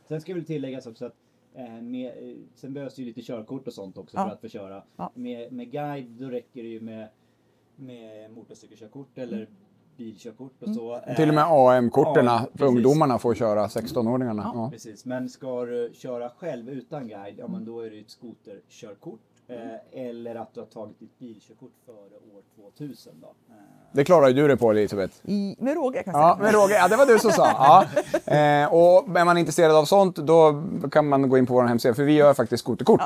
Sen 0.09 0.21
ska 0.21 0.35
väl 0.35 0.45
tilläggas 0.45 0.87
också 0.87 1.05
att 1.07 1.15
med, 1.65 2.31
eh, 2.31 2.37
sen 2.55 2.73
behövs 2.73 2.95
det 2.95 3.03
ju 3.03 3.07
lite 3.07 3.23
körkort 3.23 3.67
och 3.67 3.73
sånt 3.73 3.99
också 3.99 4.17
Ja. 4.17 4.25
för 4.25 4.35
att 4.35 4.41
få 4.41 4.49
köra. 4.49 4.83
Ja. 4.97 5.11
Med, 5.15 5.53
med 5.53 5.71
guide 5.71 6.11
då 6.11 6.29
räcker 6.29 6.63
det 6.63 6.69
ju 6.69 6.81
med, 6.81 7.09
med 7.77 8.31
motorcykelkörkort 8.31 9.19
eller 9.19 9.49
bilkörkort 9.97 10.63
och 10.63 10.75
så. 10.75 10.95
Mm. 10.95 11.17
Till 11.17 11.29
och 11.29 11.35
med 11.35 11.45
AM-korten 11.49 12.25
Ja, 12.25 12.47
för 12.55 12.67
ungdomarna 12.67 13.19
får 13.19 13.35
köra, 13.35 13.67
16-åringarna. 13.67 14.51
Ja. 14.55 14.71
Precis, 14.73 15.05
men 15.05 15.29
ska 15.29 15.65
du 15.65 15.91
köra 15.95 16.29
själv 16.31 16.69
utan 16.69 17.09
guide, 17.09 17.39
ja 17.39 17.49
men 17.49 17.65
då 17.65 17.81
är 17.81 17.91
det 17.91 17.97
ju 17.97 18.03
ett 18.03 18.11
skoterkörkort. 18.11 19.21
Eh, 19.49 20.01
eller 20.09 20.35
att 20.35 20.55
du 20.55 20.61
har 20.61 20.67
tagit 20.67 21.01
ditt 21.01 21.19
bilkörkort 21.19 21.73
före 21.87 22.17
år 22.37 22.43
2000 22.79 23.13
då. 23.21 23.27
Eh, 23.27 23.55
Det 23.93 24.05
klarar 24.05 24.29
ju 24.29 24.35
du 24.35 24.49
det 24.49 24.57
på 24.57 24.71
Elisabeth. 24.71 25.15
I, 25.25 25.57
med 25.59 25.75
råge 25.75 26.03
kan 26.03 26.15
jag 26.15 26.23
Ja, 26.23 26.37
säga. 26.37 26.53
men 26.53 26.61
Roger, 26.63 26.75
ja, 26.77 26.89
det 26.89 26.97
var 26.97 27.07
du 27.07 27.19
som 27.19 27.31
sa. 27.33 27.47
Ja. 28.27 28.33
Eh, 28.33 28.73
och 28.75 29.19
är 29.19 29.25
man 29.25 29.39
intresserad 29.39 29.77
av 29.77 29.85
sånt, 29.85 30.17
då 30.17 30.63
kan 30.91 31.09
man 31.09 31.29
gå 31.29 31.39
in 31.39 31.47
på 31.47 31.55
vår 31.55 31.65
hemsida, 31.65 31.95
för 31.95 32.03
vi 32.05 32.13
gör 32.13 32.35
faktiskt 32.35 32.63
skoterkort. 32.65 33.01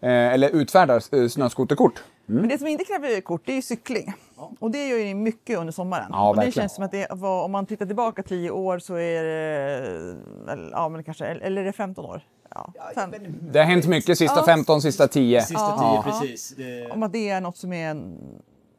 Eh, 0.00 0.10
eller 0.34 0.48
utfärdar 0.50 1.02
eh, 1.22 1.28
snöskoterkort. 1.28 2.02
Men 2.26 2.48
det 2.48 2.58
som 2.58 2.66
inte 2.66 2.84
kräver 2.84 3.20
kort 3.20 3.42
det 3.44 3.52
är 3.52 3.56
ju 3.56 3.62
cykling. 3.62 4.12
Och 4.58 4.70
det 4.70 4.88
gör 4.88 4.98
ju 4.98 5.04
ni 5.04 5.14
mycket 5.14 5.58
under 5.58 5.72
sommaren. 5.72 6.06
Ja, 6.10 6.28
och 6.28 6.36
det 6.36 6.40
verkligen. 6.40 6.62
känns 6.62 6.74
som 6.74 6.84
att 6.84 6.90
det 6.92 7.06
var, 7.10 7.44
om 7.44 7.52
man 7.52 7.66
tittar 7.66 7.86
tillbaka 7.86 8.22
tio 8.22 8.50
år 8.50 8.78
så 8.78 8.94
är 8.94 9.22
det, 9.24 10.16
eller, 10.52 10.70
ja 10.70 10.88
men 10.88 11.04
kanske, 11.04 11.26
eller 11.26 11.60
är 11.62 11.64
det 11.66 11.72
15 11.72 12.04
år? 12.04 12.22
Ja, 12.54 12.72
fem. 12.94 13.10
Det 13.52 13.58
har 13.58 13.66
hänt 13.66 13.86
mycket 13.86 14.18
sista 14.18 14.40
Ja. 14.40 14.46
15, 14.46 14.82
sista 14.82 15.08
10. 15.08 15.40
Sista 15.42 15.54
Ja. 15.62 16.02
tio, 16.04 16.12
precis. 16.12 16.54
Det, 16.56 16.90
Om 16.90 17.02
att 17.02 17.12
det 17.12 17.28
är 17.28 17.40
något 17.40 17.56
som 17.56 17.72
är 17.72 17.90
en, 17.90 18.18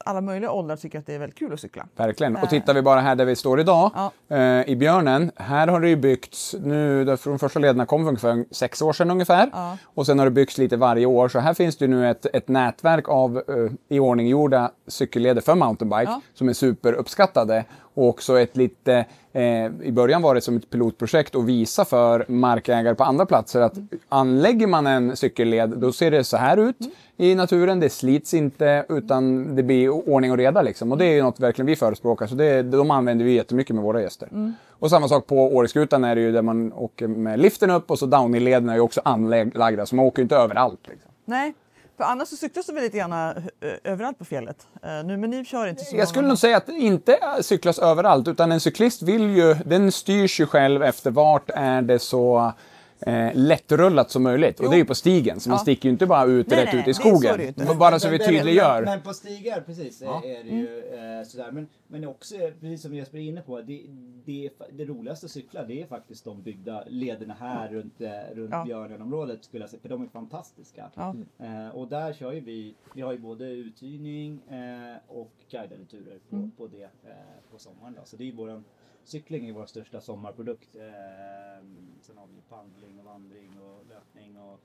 alla 0.06 0.22
möjliga 0.22 0.52
åldrar 0.52 0.76
tycker 0.76 1.00
att 1.00 1.06
det 1.06 1.16
är 1.16 1.20
väldigt 1.20 1.40
kul 1.40 1.54
att 1.54 1.60
cykla. 1.60 1.86
Verkligen. 1.96 2.36
Och 2.36 2.50
tittar 2.50 2.74
vi 2.74 2.82
bara 2.82 3.00
här 3.02 3.16
där 3.16 3.26
vi 3.26 3.36
står 3.36 3.60
idag, 3.60 3.92
Ja. 3.96 4.36
eh, 4.38 4.70
i 4.70 4.76
Björnen. 4.76 5.32
Här 5.36 5.68
har 5.68 5.80
det 5.80 5.90
ju 5.90 5.96
byggts, 5.96 6.56
nu, 6.64 7.18
från 7.18 7.40
första 7.40 7.60
lederna 7.60 7.86
kom 7.86 8.02
för 8.04 8.08
ungefär 8.08 8.46
sex 8.52 8.82
år 8.82 8.94
sedan 8.94 9.12
ungefär. 9.12 9.50
Ja. 9.54 9.78
Och 9.84 10.06
sen 10.06 10.20
har 10.20 10.26
det 10.26 10.32
byggts 10.32 10.58
lite 10.58 10.78
varje 10.78 11.06
år. 11.06 11.30
Så 11.30 11.40
här 11.40 11.54
finns 11.54 11.78
det 11.78 11.88
nu 11.88 12.10
ett, 12.10 12.26
ett 12.34 12.48
nätverk 12.48 13.10
av 13.10 13.38
eh, 13.38 13.96
iordninggjorda 13.98 14.72
cykelleder 14.88 15.42
för 15.42 15.56
mountainbike 15.56 16.04
Ja. 16.12 16.22
som 16.34 16.50
är 16.50 16.54
superuppskattade. 16.54 17.66
Och 17.94 18.10
också 18.10 18.40
ett 18.40 18.58
lite, 18.58 19.06
eh, 19.34 19.66
i 19.66 19.92
början 19.92 20.22
var 20.22 20.36
det 20.36 20.42
som 20.42 20.58
ett 20.58 20.70
pilotprojekt 20.70 21.36
att 21.36 21.46
visa 21.46 21.86
för 21.86 22.26
markägare 22.28 22.96
på 22.96 23.04
andra 23.04 23.26
platser 23.26 23.62
att 23.62 23.74
anlägger 24.10 24.68
man 24.68 24.88
en 24.88 25.16
cykelled 25.16 25.70
då 25.70 25.92
ser 25.92 26.12
det 26.12 26.24
så 26.24 26.38
här 26.38 26.58
ut 26.58 26.78
i 27.18 27.36
naturen. 27.36 27.80
Det 27.80 27.90
slits 27.90 28.34
inte 28.34 28.86
utan 28.90 29.56
det 29.56 29.64
blir 29.64 29.90
ordning 29.90 30.32
och 30.32 30.38
reda 30.38 30.62
liksom. 30.62 30.92
Och 30.92 30.98
det 30.98 31.06
är 31.06 31.14
ju 31.14 31.24
något 31.24 31.40
verkligen 31.40 31.66
vi 31.66 31.76
förespråkar 31.76 32.28
så 32.28 32.36
det, 32.36 32.64
de 32.64 32.92
använder 32.92 33.26
vi 33.26 33.34
jättemycket 33.34 33.76
med 33.76 33.84
våra 33.84 34.02
gäster. 34.02 34.54
Och 34.70 34.90
samma 34.90 35.08
sak 35.08 35.28
på 35.28 35.56
Åreskutan 35.56 36.04
är 36.04 36.16
det 36.16 36.22
ju 36.22 36.32
där 36.32 36.42
man 36.42 36.74
åker 36.74 37.08
med 37.08 37.40
liften 37.40 37.70
upp 37.70 37.92
och 37.92 38.00
så 38.00 38.06
downhill-lederna 38.06 38.72
är 38.72 38.76
ju 38.76 38.82
också 38.82 39.02
anlagda 39.06 39.86
så 39.86 39.96
man 39.96 40.06
åker 40.06 40.20
ju 40.20 40.24
inte 40.24 40.36
överallt. 40.36 40.80
Liksom. 40.88 41.12
Nej, 41.26 41.54
för 42.02 42.06
annars 42.06 42.28
så 42.28 42.36
cyklas 42.36 42.66
det 42.66 42.74
väl 42.74 42.84
lite 42.84 42.98
grann 42.98 43.14
eh, 43.14 43.34
överallt 43.84 44.20
på 44.20 44.26
fjället. 44.26 44.68
Eh, 44.84 45.04
nu, 45.06 45.18
men 45.18 45.30
ni 45.30 45.46
kör 45.46 45.68
inte 45.68 45.86
så 45.86 45.96
Jag 45.96 46.08
skulle 46.08 46.28
nog 46.28 46.38
säga 46.38 46.58
att 46.58 46.66
det 46.66 46.74
inte 46.74 47.20
cyklas 47.42 47.80
överallt, 47.80 48.28
utan 48.28 48.52
en 48.52 48.60
cyklist 48.60 49.02
vill 49.02 49.30
ju, 49.30 49.54
den 49.54 49.92
styrs 49.92 50.40
ju 50.40 50.46
själv 50.46 50.84
efter 50.84 51.12
vart 51.12 51.50
är 51.50 51.82
det 51.82 52.00
så 52.00 52.54
eh, 53.08 53.32
lättrullat 53.36 54.12
som 54.12 54.24
möjligt. 54.24 54.60
Och 54.60 54.70
det 54.70 54.76
är 54.76 54.78
ju 54.78 54.86
på 54.86 54.96
stigen, 54.96 55.40
så 55.40 55.50
man 55.50 55.56
Ja. 55.58 55.62
sticker 55.62 55.86
ju 55.90 55.92
inte 55.94 56.06
bara 56.06 56.26
ut 56.26 56.48
Nej, 56.50 56.60
rätt 56.66 56.74
nej, 56.74 56.82
ut 56.82 56.88
i 56.88 56.94
så 56.94 57.02
skogen. 57.02 57.54
Men 57.56 57.78
bara 57.78 58.00
så 58.00 58.10
vi 58.10 58.20
tydliggör. 58.20 58.82
Men, 58.82 58.90
men 58.90 59.02
på 59.02 59.14
stigar, 59.14 59.62
precis, 59.66 60.02
Ja. 60.02 60.22
är 60.26 60.44
det 60.44 60.50
ju 60.50 60.80
eh, 61.20 61.24
sådär. 61.26 61.52
Men, 61.52 61.68
men 61.88 62.06
också, 62.08 62.36
precis 62.60 62.82
som 62.82 62.94
Jesper 62.96 63.18
är 63.18 63.22
inne 63.22 63.42
på, 63.42 63.62
det, 63.62 63.82
det, 64.26 64.50
det 64.72 64.86
roligaste 64.86 65.26
att 65.26 65.32
cykla 65.32 65.64
det 65.64 65.82
är 65.82 65.86
faktiskt 65.86 66.26
de 66.26 66.42
byggda 66.42 66.84
lederna 66.88 67.34
här 67.40 67.70
runt, 67.70 68.02
eh, 68.02 68.10
runt 68.34 68.52
Ja. 68.52 68.64
Björnenområdet 68.66 69.44
skulle 69.44 69.64
jag 69.64 69.70
säga, 69.70 69.82
för 69.82 69.90
de 69.90 70.04
är 70.04 70.08
fantastiska. 70.08 70.90
Ja. 70.96 71.16
Eh, 71.40 71.68
och 71.76 71.88
där 71.88 72.14
kör 72.14 72.32
ju 72.32 72.40
vi, 72.40 72.76
vi 72.96 73.02
har 73.02 73.12
ju 73.12 73.18
både 73.20 73.46
uthyrning 73.46 74.42
eh, 74.50 74.98
och 75.08 75.32
guidade 75.52 75.86
turer 75.86 76.20
på, 76.30 76.36
Mm. 76.36 76.52
på 76.52 76.68
det 76.68 76.84
eh, 76.84 76.90
på 77.52 77.58
sommaren. 77.58 77.94
Då. 77.94 78.02
Så 78.06 78.18
det 78.18 78.24
är 78.24 78.26
ju 78.26 78.36
våran, 78.36 78.64
cykling 79.04 79.50
är 79.50 79.54
vår 79.54 79.66
största 79.66 80.02
sommarprodukt. 80.02 80.76
Eh, 80.76 80.82
sen 82.02 82.18
har 82.18 82.28
vi 82.28 82.42
pandling 82.50 83.00
och 83.00 83.06
vandring 83.06 83.60
och 83.62 83.86
löpning 83.90 84.40
och 84.40 84.60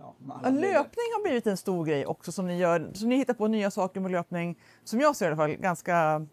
ja, 0.00 0.14
löpning 0.50 1.06
har 1.16 1.22
blivit 1.22 1.46
en 1.46 1.56
stor 1.56 1.84
grej 1.84 2.06
också 2.06 2.32
som 2.32 2.46
ni 2.46 2.58
gör. 2.58 2.90
Så 2.94 3.06
ni 3.06 3.16
hittar 3.16 3.34
på 3.34 3.48
nya 3.48 3.70
saker 3.70 4.00
med 4.00 4.10
löpning. 4.10 4.58
Som 4.84 5.00
jag 5.00 5.16
ser 5.16 5.26
i 5.26 5.28
alla 5.28 5.36
fall 5.36 5.50
ganska, 5.50 6.26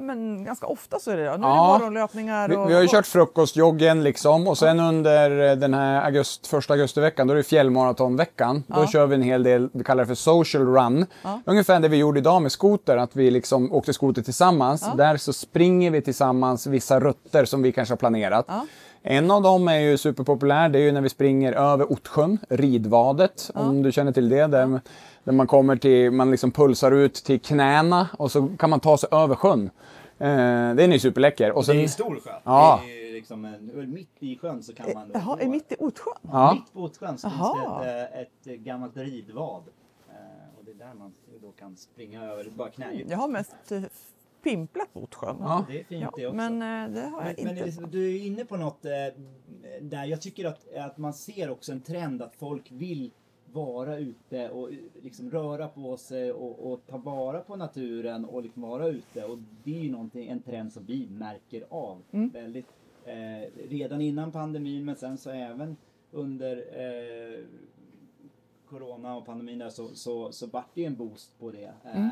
men 0.00 0.44
ganska 0.44 0.66
ofta 0.66 0.98
så 0.98 1.10
är 1.10 1.16
det. 1.16 1.22
Nu 1.22 1.28
är 1.28 1.38
det 1.38 1.44
Ja. 1.46 1.78
morgonlöpningar. 1.78 2.48
Vi, 2.48 2.56
Och, 2.56 2.70
vi 2.70 2.74
har 2.74 2.82
ju 2.82 2.88
kört 2.88 3.06
frukostjoggen 3.06 4.02
liksom 4.02 4.48
och 4.48 4.58
sen 4.58 4.80
under 4.80 5.56
den 5.56 5.74
här 5.74 6.02
august, 6.06 6.46
första 6.46 6.74
augustiveckan, 6.74 7.26
då 7.26 7.32
är 7.32 7.36
det 7.36 7.42
fjällmaratonveckan. 7.42 8.62
Då 8.66 8.80
Ja. 8.80 8.86
kör 8.86 9.06
vi 9.06 9.14
en 9.14 9.22
hel 9.22 9.42
del, 9.42 9.68
vi 9.72 9.84
kallar 9.84 10.02
det 10.02 10.06
för 10.06 10.14
social 10.14 10.66
run. 10.66 11.06
Ja. 11.22 11.40
Ungefär 11.46 11.80
det 11.80 11.88
vi 11.88 11.96
gjorde 11.96 12.18
idag 12.20 12.42
med 12.42 12.52
skoter, 12.52 12.96
att 12.96 13.16
vi 13.16 13.30
liksom 13.30 13.72
åkte 13.72 13.92
skoter 13.92 14.22
tillsammans. 14.22 14.88
Där 14.96 15.16
så 15.16 15.32
springer 15.32 15.90
vi 15.90 16.02
tillsammans 16.02 16.66
vissa 16.66 17.00
rutter 17.00 17.44
som 17.44 17.62
vi 17.62 17.72
kanske 17.72 17.92
har 17.92 17.96
planerat. 17.96 18.46
Ja. 19.02 19.10
En 19.10 19.30
av 19.30 19.42
dem 19.42 19.68
är 19.68 19.78
ju 19.78 19.98
superpopulär, 19.98 20.68
det 20.68 20.78
är 20.78 20.82
ju 20.82 20.92
när 20.92 21.00
vi 21.00 21.08
springer 21.08 21.52
över 21.52 21.92
Ottsjön, 21.92 22.38
Ridvadet, 22.48 23.50
om 23.54 23.82
du 23.82 23.92
känner 23.92 24.12
till 24.12 24.28
det. 24.28 24.46
Där, 24.46 24.80
där 25.24 25.32
man 25.32 25.46
kommer 25.46 25.76
till, 25.76 26.10
man 26.10 26.30
liksom 26.30 26.50
pulsar 26.50 26.92
ut 26.92 27.14
till 27.14 27.40
knäna 27.40 28.08
och 28.18 28.32
så 28.32 28.48
kan 28.58 28.70
man 28.70 28.80
ta 28.80 28.98
sig 28.98 29.08
över 29.12 29.34
sjön. 29.34 29.70
Eh, 30.18 30.26
den 30.74 30.78
är 30.78 30.92
ju 30.92 30.98
superläcker. 30.98 31.52
Och 31.52 31.64
Det 31.64 31.72
är 31.72 31.74
sen, 31.74 31.82
en 31.82 31.88
stor 31.88 32.20
sjö. 32.24 32.30
Ja. 32.44 32.80
Det 32.84 32.92
är 32.92 33.06
ju 33.06 33.12
liksom 33.12 33.44
en, 33.44 33.92
mitt 33.94 34.16
i 34.18 34.38
sjön 34.38 34.62
så 34.62 34.74
kan 34.74 34.86
man... 34.94 35.10
Jaha, 35.14 35.38
är 35.40 35.48
mitt 35.48 35.72
i 35.72 35.76
Ottsjön? 35.78 36.14
Ja. 36.20 36.52
Mitt 36.54 36.72
på 36.72 36.80
Ottsjön 36.80 37.18
så 37.18 37.30
finns 37.30 37.40
det 37.82 38.02
ett, 38.04 38.46
eh, 38.46 38.52
ett 38.52 38.58
gammalt 38.60 38.96
ridvad. 38.96 39.62
Eh, 40.08 40.58
och 40.58 40.64
det 40.64 40.70
är 40.70 40.74
där 40.74 40.94
man 40.98 41.12
då 41.42 41.52
kan 41.52 41.76
springa 41.76 42.24
över, 42.24 42.50
bara 42.56 42.70
knädjup. 42.70 43.06
Jag 43.10 43.18
har 43.18 43.28
mest 43.28 43.72
eh, 43.72 43.82
pimplat 44.42 44.92
på 44.92 45.00
Ottsjön. 45.02 45.36
Ja. 45.40 45.64
Det 45.68 45.80
är 45.80 45.84
fint 45.84 46.02
Ja, 46.02 46.12
det 46.16 46.26
också. 46.26 46.36
men 46.36 46.52
eh, 46.62 46.94
det 46.94 47.00
har 47.08 47.24
jag 47.26 47.34
Men, 47.36 47.44
men 47.44 47.48
inte. 47.48 47.62
Elisabeth, 47.62 47.92
du 47.92 48.14
är 48.16 48.26
inne 48.26 48.44
på 48.44 48.56
något 48.56 48.84
eh, 48.84 48.90
där 49.80 50.04
jag 50.04 50.20
tycker 50.22 50.44
att, 50.44 50.74
att 50.76 50.98
man 50.98 51.14
ser 51.14 51.50
också 51.50 51.72
en 51.72 51.80
trend 51.80 52.22
att 52.22 52.34
folk 52.36 52.72
vill 52.72 53.10
vara 53.52 53.98
ute 53.98 54.48
och 54.50 54.70
eh, 54.72 54.76
liksom 55.02 55.30
röra 55.30 55.68
på 55.68 55.96
sig 55.96 56.32
och, 56.32 56.72
och 56.72 56.80
ta 56.86 56.96
vara 56.96 57.40
på 57.40 57.56
naturen 57.56 58.24
och 58.24 58.42
liksom 58.42 58.62
vara 58.62 58.88
ute. 58.88 59.24
Och 59.24 59.38
det 59.64 59.78
är 59.78 59.82
ju 59.82 59.90
någonting, 59.90 60.28
en 60.28 60.42
trend 60.42 60.72
som 60.72 60.84
vi 60.86 61.06
märker 61.10 61.64
av 61.70 62.02
Mm. 62.12 62.28
väldigt 62.30 62.66
eh, 63.04 63.68
redan 63.68 64.00
innan 64.00 64.32
pandemin 64.32 64.84
men 64.84 64.96
sen 64.96 65.18
så 65.18 65.30
även 65.30 65.76
under 66.10 66.56
eh, 66.56 67.44
Corona 68.68 69.16
och 69.16 69.26
pandemin 69.26 69.58
där 69.58 69.70
så, 69.70 69.88
så, 69.88 70.32
så 70.32 70.46
vart 70.46 70.74
det 70.74 70.80
ju 70.80 70.86
en 70.86 70.96
boost 70.96 71.38
på 71.38 71.50
det. 71.50 71.72
Eh, 71.84 71.96
Mm. 71.96 72.10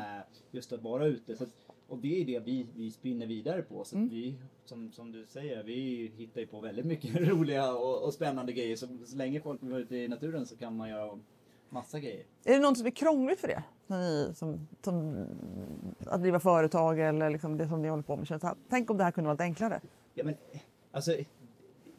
just 0.51 0.73
att 0.73 0.81
vara 0.83 1.05
ute. 1.05 1.35
Så, 1.35 1.43
att- 1.43 1.65
och 1.89 1.97
det 1.97 2.21
är 2.21 2.25
det 2.25 2.39
vi, 2.39 2.65
vi 2.75 2.91
spinner 2.91 3.25
vidare 3.27 3.61
på. 3.61 3.83
Så 3.83 3.95
Mm. 3.95 4.09
vi, 4.09 4.35
som, 4.65 4.91
som 4.91 5.11
du 5.11 5.25
säger, 5.25 5.63
vi 5.63 6.11
hittar 6.17 6.41
ju 6.41 6.47
på 6.47 6.59
väldigt 6.59 6.85
mycket 6.85 7.15
roliga 7.29 7.73
och, 7.73 8.03
och 8.03 8.13
spännande 8.13 8.53
grejer. 8.53 8.75
Så, 8.75 8.87
så 9.05 9.17
länge 9.17 9.41
folk 9.41 9.63
vara 9.63 9.79
ute 9.79 9.95
i 9.97 10.07
naturen 10.07 10.45
så 10.45 10.55
kan 10.57 10.77
man 10.77 10.89
göra 10.89 11.19
massa 11.69 11.99
grejer. 11.99 12.23
Är 12.43 12.53
det 12.53 12.59
något 12.59 12.77
som 12.77 12.87
är 12.87 12.91
krångligt 12.91 13.39
för 13.39 13.47
det? 13.47 13.63
När 13.87 13.99
ni, 13.99 14.33
som, 14.35 14.67
som, 14.81 15.25
att 16.05 16.21
driva 16.21 16.39
företag 16.39 16.99
eller 16.99 17.29
liksom 17.29 17.57
det 17.57 17.67
som 17.67 17.81
ni 17.81 17.87
håller 17.87 18.03
på 18.03 18.17
med? 18.17 18.27
Känns 18.27 18.43
Tänk 18.69 18.89
om 18.89 18.97
det 18.97 19.03
här 19.03 19.11
kunde 19.11 19.27
varit 19.27 19.41
enklare? 19.41 19.81
Ja, 20.13 20.23
men, 20.23 20.35
alltså, 20.91 21.11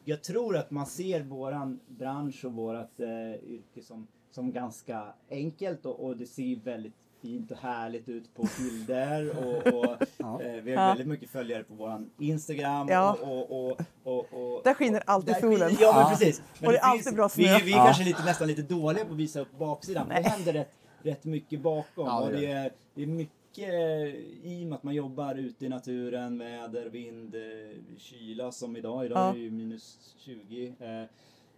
jag 0.05 0.23
tror 0.23 0.57
att 0.57 0.71
man 0.71 0.85
ser 0.85 1.23
våran 1.23 1.79
bransch 1.87 2.45
och 2.45 2.53
vårat 2.53 2.99
eh, 2.99 3.43
yrke 3.49 3.81
som, 3.81 4.07
som 4.31 4.51
ganska 4.51 5.13
enkelt 5.29 5.85
och, 5.85 6.05
och 6.05 6.17
det 6.17 6.25
ser 6.25 6.55
väldigt 6.63 6.93
fint 7.21 7.51
och 7.51 7.57
härligt 7.57 8.09
ut 8.09 8.33
på 8.35 8.47
bilder 8.59 9.37
och, 9.45 9.67
och 9.79 9.95
Ja. 10.17 10.41
eh, 10.41 10.51
vi 10.63 10.75
har 10.75 10.83
Ja. 10.83 10.87
väldigt 10.87 11.07
mycket 11.07 11.29
följare 11.29 11.63
på 11.63 11.73
våran 11.73 12.09
Instagram 12.19 12.87
Ja. 12.89 13.17
och, 13.21 13.41
och, 13.51 13.71
och, 13.71 14.25
och, 14.33 14.55
och 14.55 14.61
Där 14.63 14.73
skiner 14.73 15.03
alltid 15.05 15.33
där 15.33 15.41
solen. 15.41 15.69
skiner- 15.69 15.81
Ja, 15.81 15.91
men 15.93 16.01
Ja. 16.01 16.09
precis. 16.09 16.41
Men 16.59 16.67
Och 16.67 16.73
det 16.73 16.77
är 16.79 16.91
finns- 16.91 17.05
alltid 17.07 17.15
bra 17.15 17.29
Vi, 17.37 17.43
snö. 17.43 17.57
vi 17.65 17.71
är 17.73 17.77
Ja. 17.77 17.85
kanske 17.85 18.03
lite, 18.03 18.25
nästan 18.25 18.47
lite 18.47 18.61
dåliga 18.61 19.05
på 19.05 19.11
att 19.11 19.17
visa 19.19 19.39
upp 19.39 19.57
baksidan. 19.59 20.05
Nej. 20.09 20.23
Det 20.23 20.29
händer 20.29 20.53
rätt, 20.53 20.71
rätt 21.01 21.23
mycket 21.23 21.61
bakom. 21.61 22.07
Ja, 22.07 22.19
det 22.19 22.25
och 22.25 22.31
det, 22.41 22.45
är, 22.45 22.71
det 22.93 23.03
är 23.03 23.07
mycket 23.07 23.31
i 24.43 24.61
och 24.63 24.67
med 24.69 24.73
att 24.75 24.83
man 24.83 24.93
jobbar 24.95 25.35
ute 25.35 25.65
i 25.65 25.69
naturen, 25.69 26.37
väder, 26.39 26.89
vind, 26.89 27.35
eh, 27.35 27.41
kyla 27.97 28.51
som 28.51 28.77
idag. 28.77 29.05
Idag 29.05 29.17
Ja. 29.17 29.29
är 29.29 29.33
det 29.33 29.39
ju 29.39 29.51
minus 29.51 30.15
20. 30.17 30.73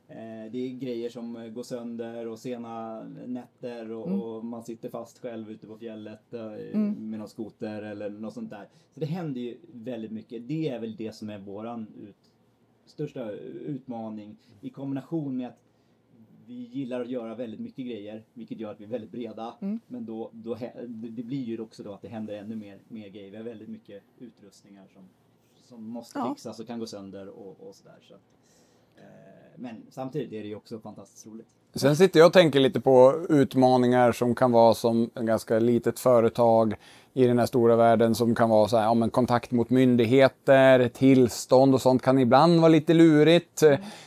Eh, 0.07 0.51
det 0.51 0.57
är 0.57 0.79
grejer 0.79 1.10
som 1.10 1.53
går 1.53 1.63
sönder 1.63 2.27
och 2.27 2.39
sena 2.39 3.03
nätter 3.27 3.91
och, 3.91 4.07
Mm. 4.07 4.22
och 4.22 4.45
man 4.45 4.63
sitter 4.63 4.89
fast 4.89 5.19
själv 5.19 5.51
ute 5.51 5.67
på 5.67 5.77
fjället 5.77 6.33
eh, 6.33 6.53
Mm. 6.53 7.10
med 7.10 7.19
någon 7.19 7.27
skoter 7.29 7.81
eller 7.81 8.10
något 8.10 8.33
sånt 8.33 8.50
där. 8.50 8.67
Så 8.93 9.00
det 9.00 9.05
händer 9.05 9.41
ju 9.41 9.57
väldigt 9.74 10.12
mycket. 10.12 10.48
Det 10.48 10.69
är 10.69 10.79
väl 10.79 10.95
det 10.95 11.15
som 11.15 11.29
är 11.29 11.39
våran 11.39 11.88
ut, 12.01 12.31
största 12.86 13.31
utmaning 13.31 14.38
i 14.62 14.69
kombination 14.69 15.38
med 15.38 15.48
att 15.48 15.60
vi 16.48 16.53
gillar 16.53 17.01
att 17.01 17.10
göra 17.10 17.36
väldigt 17.36 17.60
mycket 17.60 17.86
grejer, 17.86 18.24
vilket 18.33 18.60
gör 18.60 18.72
att 18.72 18.79
vi 18.79 18.83
är 18.83 18.89
väldigt 18.89 19.12
breda. 19.12 19.55
Mm. 19.62 19.79
Men 19.88 20.05
då, 20.05 20.29
då, 20.33 20.57
det 20.88 21.24
blir 21.24 21.43
ju 21.43 21.60
också 21.60 21.83
då 21.83 21.93
att 21.93 22.01
det 22.01 22.07
händer 22.07 22.33
ännu 22.33 22.55
mer, 22.55 22.79
mer 22.88 23.10
grejer. 23.10 23.31
Vi 23.31 23.38
har 23.38 23.43
väldigt 23.43 23.69
mycket 23.69 24.03
utrustningar 24.19 24.88
som, 24.93 25.03
som 25.63 25.83
måste 25.83 26.19
Ja. 26.19 26.29
fixas 26.33 26.60
och 26.60 26.67
kan 26.67 26.79
gå 26.79 26.86
sönder 26.88 27.27
och, 27.29 27.67
och 27.67 27.75
sådär. 27.75 27.98
Så 28.01 28.13
eh, 28.98 29.42
men 29.55 29.75
samtidigt 29.89 30.33
är 30.33 30.41
det 30.41 30.48
ju 30.48 30.55
också 30.55 30.79
fantastiskt 30.79 31.27
roligt. 31.27 31.48
Sen 31.75 31.95
sitter 31.95 32.19
jag 32.19 32.27
och 32.27 32.33
tänker 32.33 32.60
lite 32.60 32.81
på 32.81 33.25
utmaningar 33.29 34.12
som 34.12 34.36
kan 34.36 34.51
vara 34.51 34.74
som 34.74 35.10
en 35.15 35.25
ganska 35.25 35.60
litet 35.60 36.00
företag 36.00 36.75
i 37.15 37.27
den 37.27 37.39
här 37.39 37.46
stora 37.46 37.75
världen 37.75 38.15
som 38.15 38.36
kan 38.36 38.50
vara 38.50 38.67
så 38.67 38.77
här, 38.77 38.84
ja, 38.84 38.93
men 38.93 39.10
kontakt 39.10 39.51
mot 39.51 39.70
myndigheter, 39.70 40.88
tillstånd 40.88 41.74
och 41.74 41.82
sånt 41.82 42.01
kan 42.01 42.20
ibland 42.20 42.60
vara 42.60 42.70
lite 42.70 42.93
lurigt. 42.93 43.63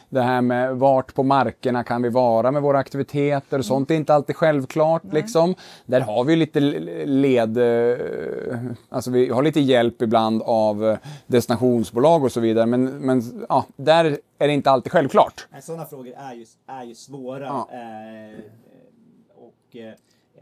Det 0.09 0.23
här 0.23 0.41
med 0.41 0.77
vart 0.77 1.15
på 1.15 1.23
markerna 1.23 1.85
kan 1.85 2.03
vi 2.03 2.09
vara 2.09 2.51
med 2.51 2.63
våra 2.63 2.79
aktiviteter, 2.79 3.63
sånt 3.63 3.91
är 3.91 3.95
inte 3.95 4.15
alltid 4.15 4.37
självklart. 4.37 5.03
Liksom. 5.13 5.55
Där 5.87 6.01
har 6.01 6.25
vi 6.25 6.37
lite 6.37 6.61
led, 7.07 7.59
eh, 7.59 7.97
alltså 8.89 9.11
vi 9.11 9.29
har 9.31 9.43
lite 9.43 9.61
hjälp 9.61 10.03
ibland 10.03 10.43
av 10.43 10.85
eh, 10.85 10.99
destinationsbolag 11.27 12.25
och 12.25 12.33
så 12.33 12.41
vidare. 12.41 12.67
Men, 12.67 12.85
men 12.85 13.47
ja, 13.49 13.65
där 13.77 14.19
är 14.39 14.47
det 14.49 14.53
inte 14.55 14.71
alltid 14.71 14.93
självklart. 14.93 15.47
Sådana 15.63 15.85
frågor 15.85 16.13
är 16.17 16.35
ju, 16.35 16.47
är 16.67 16.85
ju 16.85 16.95
svåra 16.95 17.45
Ja. 17.47 17.69
eh, 17.73 18.39
och 19.37 19.77
eh, 19.77 19.93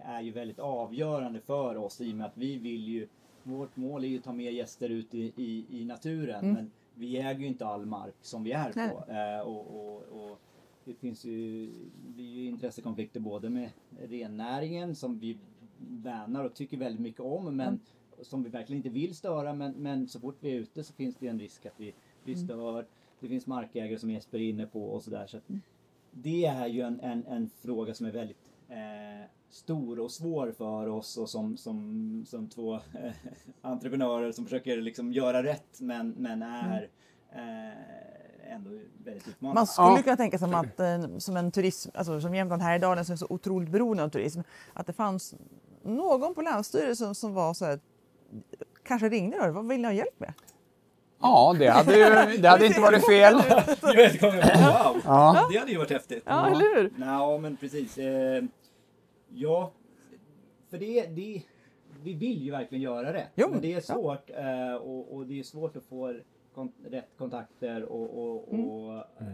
är 0.04 0.20
ju 0.20 0.30
väldigt 0.30 0.58
avgörande 0.58 1.40
för 1.40 1.76
oss 1.76 2.00
i 2.00 2.12
och 2.12 2.16
med 2.16 2.26
att 2.26 2.36
vi 2.38 2.58
vill 2.58 2.88
ju, 2.88 3.08
vårt 3.42 3.76
mål 3.76 4.04
är 4.04 4.08
ju 4.08 4.18
att 4.18 4.24
ta 4.24 4.32
med 4.32 4.52
gäster 4.52 4.88
ut 4.88 5.14
i, 5.14 5.32
i, 5.36 5.66
i 5.80 5.84
naturen 5.84 6.40
Mm. 6.44 6.54
men 6.54 6.70
vi 6.94 7.16
äger 7.18 7.40
ju 7.40 7.46
inte 7.46 7.66
all 7.66 7.86
mark 7.86 8.14
som 8.20 8.44
vi 8.44 8.52
är 8.52 8.72
på. 8.72 9.12
Eh, 9.12 9.40
och, 9.40 9.66
och, 9.66 10.02
och 10.30 10.38
det 10.84 10.94
finns 10.94 11.24
ju, 11.24 11.70
det 12.16 12.22
ju 12.22 12.46
intressekonflikter 12.46 13.20
både 13.20 13.50
med 13.50 13.70
rennäringen 14.08 14.94
som 14.94 15.18
vi 15.18 15.38
värnar 15.78 16.44
och 16.44 16.54
tycker 16.54 16.76
väldigt 16.76 17.00
mycket 17.00 17.20
om 17.20 17.56
men 17.56 17.68
Mm. 17.68 17.80
som 18.22 18.42
vi 18.42 18.50
verkligen 18.50 18.76
inte 18.76 18.88
vill 18.88 19.14
störa 19.14 19.52
men, 19.52 19.72
men 19.72 20.08
så 20.08 20.20
fort 20.20 20.36
vi 20.40 20.50
är 20.50 20.54
ute 20.54 20.84
så 20.84 20.92
finns 20.92 21.16
det 21.16 21.28
en 21.28 21.38
risk 21.40 21.66
att 21.66 21.80
vi, 21.80 21.94
vi 22.24 22.32
Mm. 22.32 22.44
stör. 22.44 22.86
Det 23.20 23.28
finns 23.28 23.46
markägare 23.46 23.98
som 23.98 24.10
Jesper 24.10 24.38
är 24.38 24.48
inne 24.48 24.66
på 24.66 24.84
och 24.84 25.02
sådär. 25.02 25.26
Så 25.26 25.36
att 25.36 25.48
Mm. 25.48 25.60
det 26.10 26.44
är 26.44 26.66
ju 26.66 26.80
en, 26.80 27.00
en, 27.00 27.26
en 27.26 27.48
fråga 27.48 27.94
som 27.94 28.06
är 28.06 28.10
väldigt 28.10 28.38
stor 29.54 30.00
och 30.00 30.10
svår 30.10 30.52
för 30.58 30.88
oss 30.88 31.16
och 31.16 31.28
som, 31.30 31.56
som, 31.56 32.24
som 32.28 32.48
två 32.48 32.74
eh, 32.74 33.12
entreprenörer 33.62 34.32
som 34.32 34.44
försöker 34.44 34.76
liksom 34.76 35.12
göra 35.12 35.42
rätt 35.42 35.80
men, 35.80 36.10
men 36.10 36.42
är 36.42 36.88
eh, 37.34 38.54
ändå 38.54 38.70
väldigt 39.04 39.28
utmanande. 39.28 39.60
Man 39.60 39.66
skulle 39.66 39.88
Ja. 39.88 40.02
kunna 40.02 40.16
tänka 40.16 40.38
sig 40.38 40.48
som, 40.48 40.54
att, 40.54 40.80
eh, 40.80 41.18
som 41.18 41.36
en 41.36 41.50
turism, 41.52 41.90
alltså 41.94 42.20
som 42.20 42.34
Jämtland 42.34 42.62
Härjedalen 42.62 43.04
som 43.04 43.12
är 43.12 43.16
så 43.16 43.26
otroligt 43.30 43.70
beroende 43.70 44.04
av 44.04 44.08
turism, 44.08 44.40
att 44.72 44.86
det 44.86 44.92
fanns 44.92 45.34
någon 45.82 46.34
på 46.34 46.42
Länsstyrelsen 46.42 47.14
som 47.14 47.34
var 47.34 47.54
så 47.54 47.64
här, 47.64 47.80
kanske 48.84 49.08
ringde 49.08 49.46
då, 49.46 49.52
vad 49.52 49.68
vill 49.68 49.80
ni 49.80 49.86
ha 49.86 49.92
hjälp 49.92 50.20
med? 50.20 50.32
Ja, 51.20 51.56
det 51.58 51.68
hade, 51.68 51.96
ju, 52.32 52.38
det 52.38 52.48
hade 52.48 52.66
inte 52.66 52.80
varit 52.80 53.06
fel. 53.06 53.34
Wow! 54.22 55.02
Ja. 55.04 55.46
Det 55.50 55.58
hade 55.58 55.70
ju 55.72 55.78
varit 55.78 55.90
häftigt. 55.90 56.22
Ja, 56.26 56.46
eller 56.46 56.76
hur? 56.76 56.92
Ja, 57.00 57.38
men 57.38 57.56
precis. 57.56 57.98
Ja, 59.36 59.72
för 60.68 60.78
det, 60.78 61.06
det, 61.06 61.42
vi 62.02 62.14
vill 62.14 62.42
ju 62.42 62.50
verkligen 62.50 62.82
göra 62.82 63.12
rätt. 63.12 63.32
Jo, 63.36 63.48
men 63.50 63.60
det 63.60 63.68
är 63.72 63.74
ja. 63.74 63.80
svårt 63.80 64.30
eh, 64.30 64.74
och, 64.74 65.14
och 65.14 65.26
det 65.26 65.38
är 65.38 65.42
svårt 65.42 65.76
att 65.76 65.84
få 65.84 66.20
kon 66.54 66.72
rätt 66.84 67.16
kontakter 67.16 67.82
och, 67.82 68.24
och, 68.24 68.52
Mm. 68.54 68.68
och, 68.68 68.94
eh, 68.96 69.26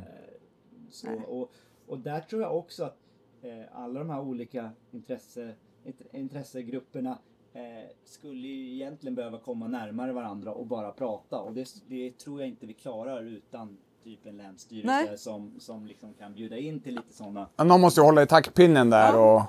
så. 0.90 1.12
Och, 1.26 1.52
och 1.86 1.98
där 1.98 2.20
tror 2.20 2.42
jag 2.42 2.56
också 2.56 2.84
att 2.84 2.98
eh, 3.42 3.62
alla 3.72 3.98
de 3.98 4.10
här 4.10 4.20
olika 4.20 4.70
intresse, 4.90 5.54
int- 5.84 6.16
intressegrupperna 6.16 7.18
eh, 7.52 7.90
skulle 8.04 8.48
ju 8.48 8.74
egentligen 8.74 9.14
behöva 9.14 9.38
komma 9.38 9.68
närmare 9.68 10.12
varandra 10.12 10.52
och 10.52 10.66
bara 10.66 10.92
prata 10.92 11.40
och 11.40 11.52
det, 11.54 11.68
det 11.88 12.18
tror 12.18 12.40
jag 12.40 12.48
inte 12.48 12.66
vi 12.66 12.74
klarar 12.74 13.22
utan 13.22 13.76
typ 14.04 14.26
en 14.26 14.36
länsstyrelse 14.36 14.86
Nej. 15.08 15.18
som, 15.18 15.52
som 15.58 15.86
liksom 15.86 16.14
kan 16.18 16.34
bjuda 16.34 16.56
in 16.56 16.80
till 16.80 16.94
lite 16.94 17.12
sådana 17.12 17.46
Ja, 17.56 17.64
Någon 17.64 17.80
måste 17.80 18.00
ju 18.00 18.04
hålla 18.04 18.22
i 18.22 18.26
taktpinnen 18.26 18.90
där 18.90 19.12
Ja. 19.12 19.34
och 19.34 19.42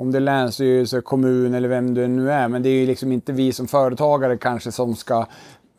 om 0.00 0.12
det 0.12 0.18
är 0.18 0.20
länsstyrelse, 0.20 1.00
kommun 1.00 1.54
eller 1.54 1.68
vem 1.68 1.94
det 1.94 2.08
nu 2.08 2.32
är. 2.32 2.48
Men 2.48 2.62
det 2.62 2.68
är 2.68 2.80
ju 2.80 2.86
liksom 2.86 3.12
inte 3.12 3.32
vi 3.32 3.52
som 3.52 3.66
företagare 3.68 4.36
kanske 4.36 4.72
som 4.72 4.96
ska 4.96 5.26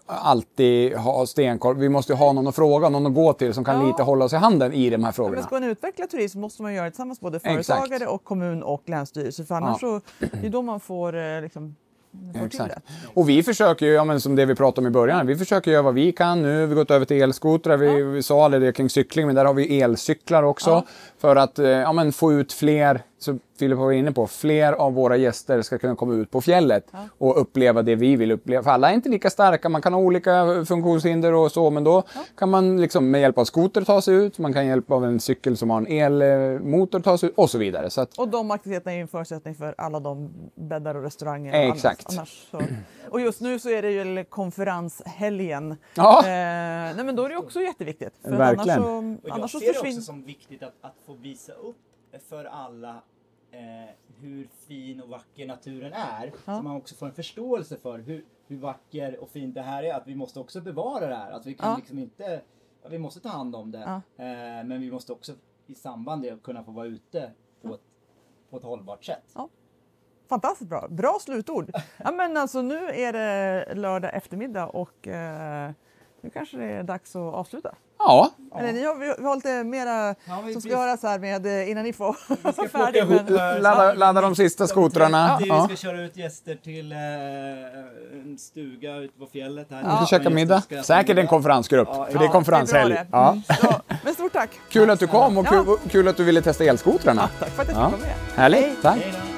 alltid 0.06 0.94
ha 0.98 1.26
stenkoll. 1.26 1.78
Vi 1.78 1.90
måste 1.90 2.14
ju 2.14 2.18
ha 2.18 2.34
någon 2.34 2.48
att 2.48 2.56
fråga, 2.56 2.90
någon 2.90 3.06
att 3.08 3.14
gå 3.16 3.34
till 3.34 3.54
som 3.54 3.64
kan 3.64 3.82
Ja. 3.82 3.88
lite 3.88 4.04
hålla 4.04 4.26
oss 4.26 4.34
i 4.34 4.36
handen 4.36 4.74
i 4.74 4.90
de 4.90 4.98
här 5.04 5.08
Ja, 5.08 5.12
frågorna. 5.14 5.36
men 5.36 5.44
ska 5.44 5.56
man 5.56 5.64
utveckla 5.64 6.08
turism 6.08 6.40
måste 6.40 6.62
man 6.62 6.74
göra 6.74 6.86
det 6.86 6.92
tillsammans 6.92 7.20
både 7.20 7.38
Exakt. 7.38 7.66
företagare 7.66 8.08
och 8.08 8.24
kommun 8.24 8.64
och 8.64 8.90
länsstyrelse 8.90 9.46
för 9.46 9.56
annars 9.56 9.80
så 9.80 10.02
det 10.20 10.46
är 10.48 10.50
då 10.50 10.62
man 10.62 10.80
får, 10.80 11.18
eh, 11.18 11.42
liksom, 11.42 11.76
Exakt. 12.46 12.80
Och 13.14 13.30
vi 13.30 13.44
försöker 13.44 13.86
ju, 13.86 13.92
ja, 13.92 14.04
men 14.04 14.22
som 14.22 14.36
det 14.36 14.46
vi 14.46 14.56
pratade 14.56 14.82
om 14.82 14.88
i 14.88 14.94
början, 14.94 15.28
vi 15.28 15.36
försöker 15.36 15.72
göra 15.72 15.82
vad 15.82 15.94
vi 15.94 16.12
kan. 16.12 16.42
Nu 16.42 16.60
har 16.60 16.68
vi 16.68 16.76
gått 16.76 16.92
över 16.92 17.06
till 17.06 17.22
elskotrar. 17.22 17.78
Vi, 17.78 18.04
vi 18.04 18.24
sa 18.24 18.46
aldrig 18.46 18.64
det 18.64 18.72
kring 18.72 18.90
cykling, 18.90 19.26
men 19.26 19.36
där 19.36 19.46
har 19.46 19.54
vi 19.54 19.82
elcyklar 19.82 20.44
också. 20.44 20.70
Ja. 20.70 20.86
För 21.18 21.36
att 21.36 21.60
eh, 21.60 21.68
ja, 21.68 21.94
men 21.94 22.14
få 22.14 22.34
ut 22.34 22.54
fler, 22.54 23.02
som 23.24 23.40
Filip 23.60 23.78
var 23.78 23.92
inne 23.92 24.12
på, 24.12 24.28
fler 24.28 24.74
av 24.74 24.94
våra 24.94 25.18
gäster 25.18 25.62
ska 25.62 25.78
kunna 25.78 25.96
komma 25.96 26.14
ut 26.14 26.32
på 26.32 26.42
fjället 26.42 26.92
och 27.18 27.42
uppleva 27.42 27.82
det 27.82 27.96
vi 27.96 28.16
vill 28.16 28.32
uppleva. 28.32 28.64
För 28.64 28.72
alla 28.72 28.90
är 28.90 28.94
inte 28.94 29.10
lika 29.10 29.30
starka, 29.30 29.70
man 29.70 29.82
kan 29.82 29.94
ha 29.94 30.00
olika 30.00 30.66
funktionshinder 30.66 31.34
och 31.34 31.52
så, 31.52 31.70
men 31.70 31.84
då 31.84 32.04
kan 32.38 32.50
man 32.50 32.82
liksom 32.82 33.12
med 33.12 33.22
hjälp 33.22 33.38
av 33.38 33.46
skoter 33.46 33.82
ta 33.82 34.02
sig 34.02 34.16
ut, 34.16 34.38
man 34.38 34.54
kan 34.54 34.68
hjälp 34.68 34.92
av 34.92 35.06
en 35.06 35.20
cykel 35.20 35.58
som 35.58 35.70
har 35.70 35.78
en 35.78 35.88
elmotor 35.88 37.00
ta 37.00 37.18
sig 37.18 37.30
ut 37.30 37.36
och 37.38 37.50
så 37.50 37.58
vidare. 37.58 37.90
Så 37.90 38.02
att, 38.02 38.18
Och 38.18 38.28
de 38.28 38.52
aktiviteterna 38.52 38.94
är 38.94 39.02
en 39.02 39.08
förutsättning 39.08 39.56
för 39.56 39.76
alla 39.78 40.00
de 40.00 40.34
bäddar 40.56 40.96
och 40.96 41.04
restauranger. 41.04 41.54
Eh, 41.54 41.70
och 41.70 41.76
exakt. 41.76 42.06
Annars, 42.10 42.48
annars 42.52 42.68
så. 42.70 43.12
Och 43.12 43.22
just 43.22 43.42
nu 43.42 43.60
så 43.60 43.70
är 43.70 43.82
det 43.82 43.92
ju 43.92 44.24
konferenshelgen. 44.24 45.76
Ja. 45.96 46.20
Eh, 46.20 46.26
nej 46.96 47.04
men 47.04 47.16
då 47.16 47.24
är 47.24 47.30
det 47.30 47.38
också 47.38 47.62
jätteviktigt. 47.62 48.14
För 48.24 48.38
Verkligen. 48.38 48.84
Annars 48.84 49.20
så, 49.20 49.24
Och 49.24 49.30
jag 49.30 49.36
annars 49.36 49.52
så 49.52 49.60
ser 49.60 49.74
det 49.74 49.80
också 49.80 50.02
som 50.02 50.24
viktigt 50.24 50.64
att, 50.64 50.74
att 50.82 50.96
få 51.06 51.14
visa 51.14 51.54
upp 51.54 51.76
för 52.30 52.46
alla 52.46 53.02
eh, 53.54 53.90
hur 54.20 54.48
fin 54.68 55.02
och 55.02 55.10
vacker 55.10 55.48
naturen 55.48 55.94
är. 55.94 56.32
Ja. 56.46 56.58
Så 56.58 56.62
man 56.64 56.76
också 56.76 56.96
får 56.96 57.06
en 57.06 57.14
förståelse 57.14 57.78
för 57.78 58.00
hur, 58.00 58.26
hur 58.48 58.58
vacker 58.58 59.20
och 59.20 59.30
fint 59.30 59.56
det 59.56 59.62
här 59.62 59.84
är. 59.84 59.94
Att 59.94 60.08
vi 60.08 60.16
måste 60.16 60.40
också 60.40 60.62
bevara 60.62 61.08
det 61.08 61.16
här. 61.16 61.32
Att 61.32 61.46
vi 61.46 61.54
kan 61.54 61.70
Ja. 61.70 61.76
liksom 61.78 62.00
inte... 62.00 62.42
Vi 62.90 62.98
måste 62.98 63.20
ta 63.20 63.30
hand 63.30 63.56
om 63.56 63.72
det. 63.72 63.80
Ja. 64.18 64.24
Eh, 64.24 64.64
men 64.66 64.82
vi 64.82 64.92
måste 64.92 65.12
också 65.14 65.34
i 65.68 65.76
samband 65.76 66.22
med 66.22 66.34
det 66.34 66.44
kunna 66.44 66.64
få 66.64 66.72
vara 66.72 66.86
ute 66.86 67.32
på 67.62 67.74
ett, 67.74 67.82
på 68.50 68.58
ett 68.58 68.64
hållbart 68.64 69.06
sätt. 69.06 69.36
Fantastiskt 70.30 70.70
bra. 70.70 70.88
Bra 70.90 71.18
slutord. 71.22 71.72
Ja, 71.98 72.12
men 72.12 72.38
alltså, 72.38 72.62
nu 72.62 72.78
är 72.90 73.14
det 73.14 73.76
lördag 73.76 74.16
eftermiddag 74.16 74.68
och 74.68 75.08
eh, 75.08 75.72
nu 76.22 76.30
kanske 76.30 76.58
det 76.58 76.66
är 76.66 76.84
dags 76.84 77.16
att 77.16 77.34
avsluta. 77.34 77.76
Ja, 78.00 78.32
Eller 78.60 78.74
ni 78.74 78.84
har, 78.86 78.96
vi 78.96 79.14
vi 79.18 79.24
har 79.26 79.36
lite 79.36 79.64
mera 79.64 80.16
Ja, 80.26 80.42
vi- 80.46 80.54
som 80.54 80.62
ska 80.62 80.70
vi- 80.70 80.76
göras 80.76 81.04
här 81.04 81.20
med 81.20 81.46
eh, 81.46 81.70
innan 81.72 81.84
ni 81.84 81.94
får 81.94 82.18
Vi 82.28 82.36
ska 82.54 82.62
vara 82.62 82.70
färdiga. 82.86 83.04
ihop 83.04 83.22
Men, 83.30 83.62
ladda, 83.62 83.94
ladda 83.94 84.22
de 84.22 84.36
sista 84.36 84.68
skotrarna. 84.68 85.38
Vi 85.42 85.48
Ja. 85.48 85.66
ska 85.66 85.76
köra 85.76 86.02
ut 86.02 86.18
gäster 86.18 86.56
till 86.56 86.92
eh, 86.92 86.98
en 87.00 88.38
stuga 88.40 88.96
ute 88.96 89.20
på 89.20 89.26
fjället 89.26 89.68
här. 89.72 89.78
Vi 89.78 89.84
ska 89.86 89.98
Ja. 90.00 90.06
käka 90.06 90.30
middag. 90.30 90.62
Säkert 90.84 91.18
en 91.18 91.28
konferensgrupp, 91.28 91.88
Ja, 91.92 92.06
för 92.12 92.20
det 92.20 92.26
är 92.26 92.28
ja, 92.28 92.32
konferenshelg. 92.32 92.94
det 92.94 93.00
är. 93.00 93.08
Ja. 93.12 93.38
Ja, 93.62 93.82
men 94.04 94.14
stort 94.14 94.34
tack! 94.34 94.50
Kul 94.70 94.90
att 94.90 95.00
du 95.00 95.08
kom 95.08 95.38
och 95.38 95.46
Ja. 95.52 95.64
kul, 95.66 95.78
kul 95.90 96.08
att 96.08 96.18
du 96.18 96.24
ville 96.24 96.42
testa 96.42 96.64
elskotrarna. 96.64 97.30
Ja, 97.40 97.46
tack 97.46 97.50
för 97.56 97.62
att 97.62 97.68
jag 97.68 97.76
fick 97.78 97.84
Ja. 97.84 97.90
vara 97.90 98.02
med. 98.02 98.36
Härligt, 98.36 98.82
tack. 98.82 98.98
Hej 98.98 99.12
då. 99.12 99.33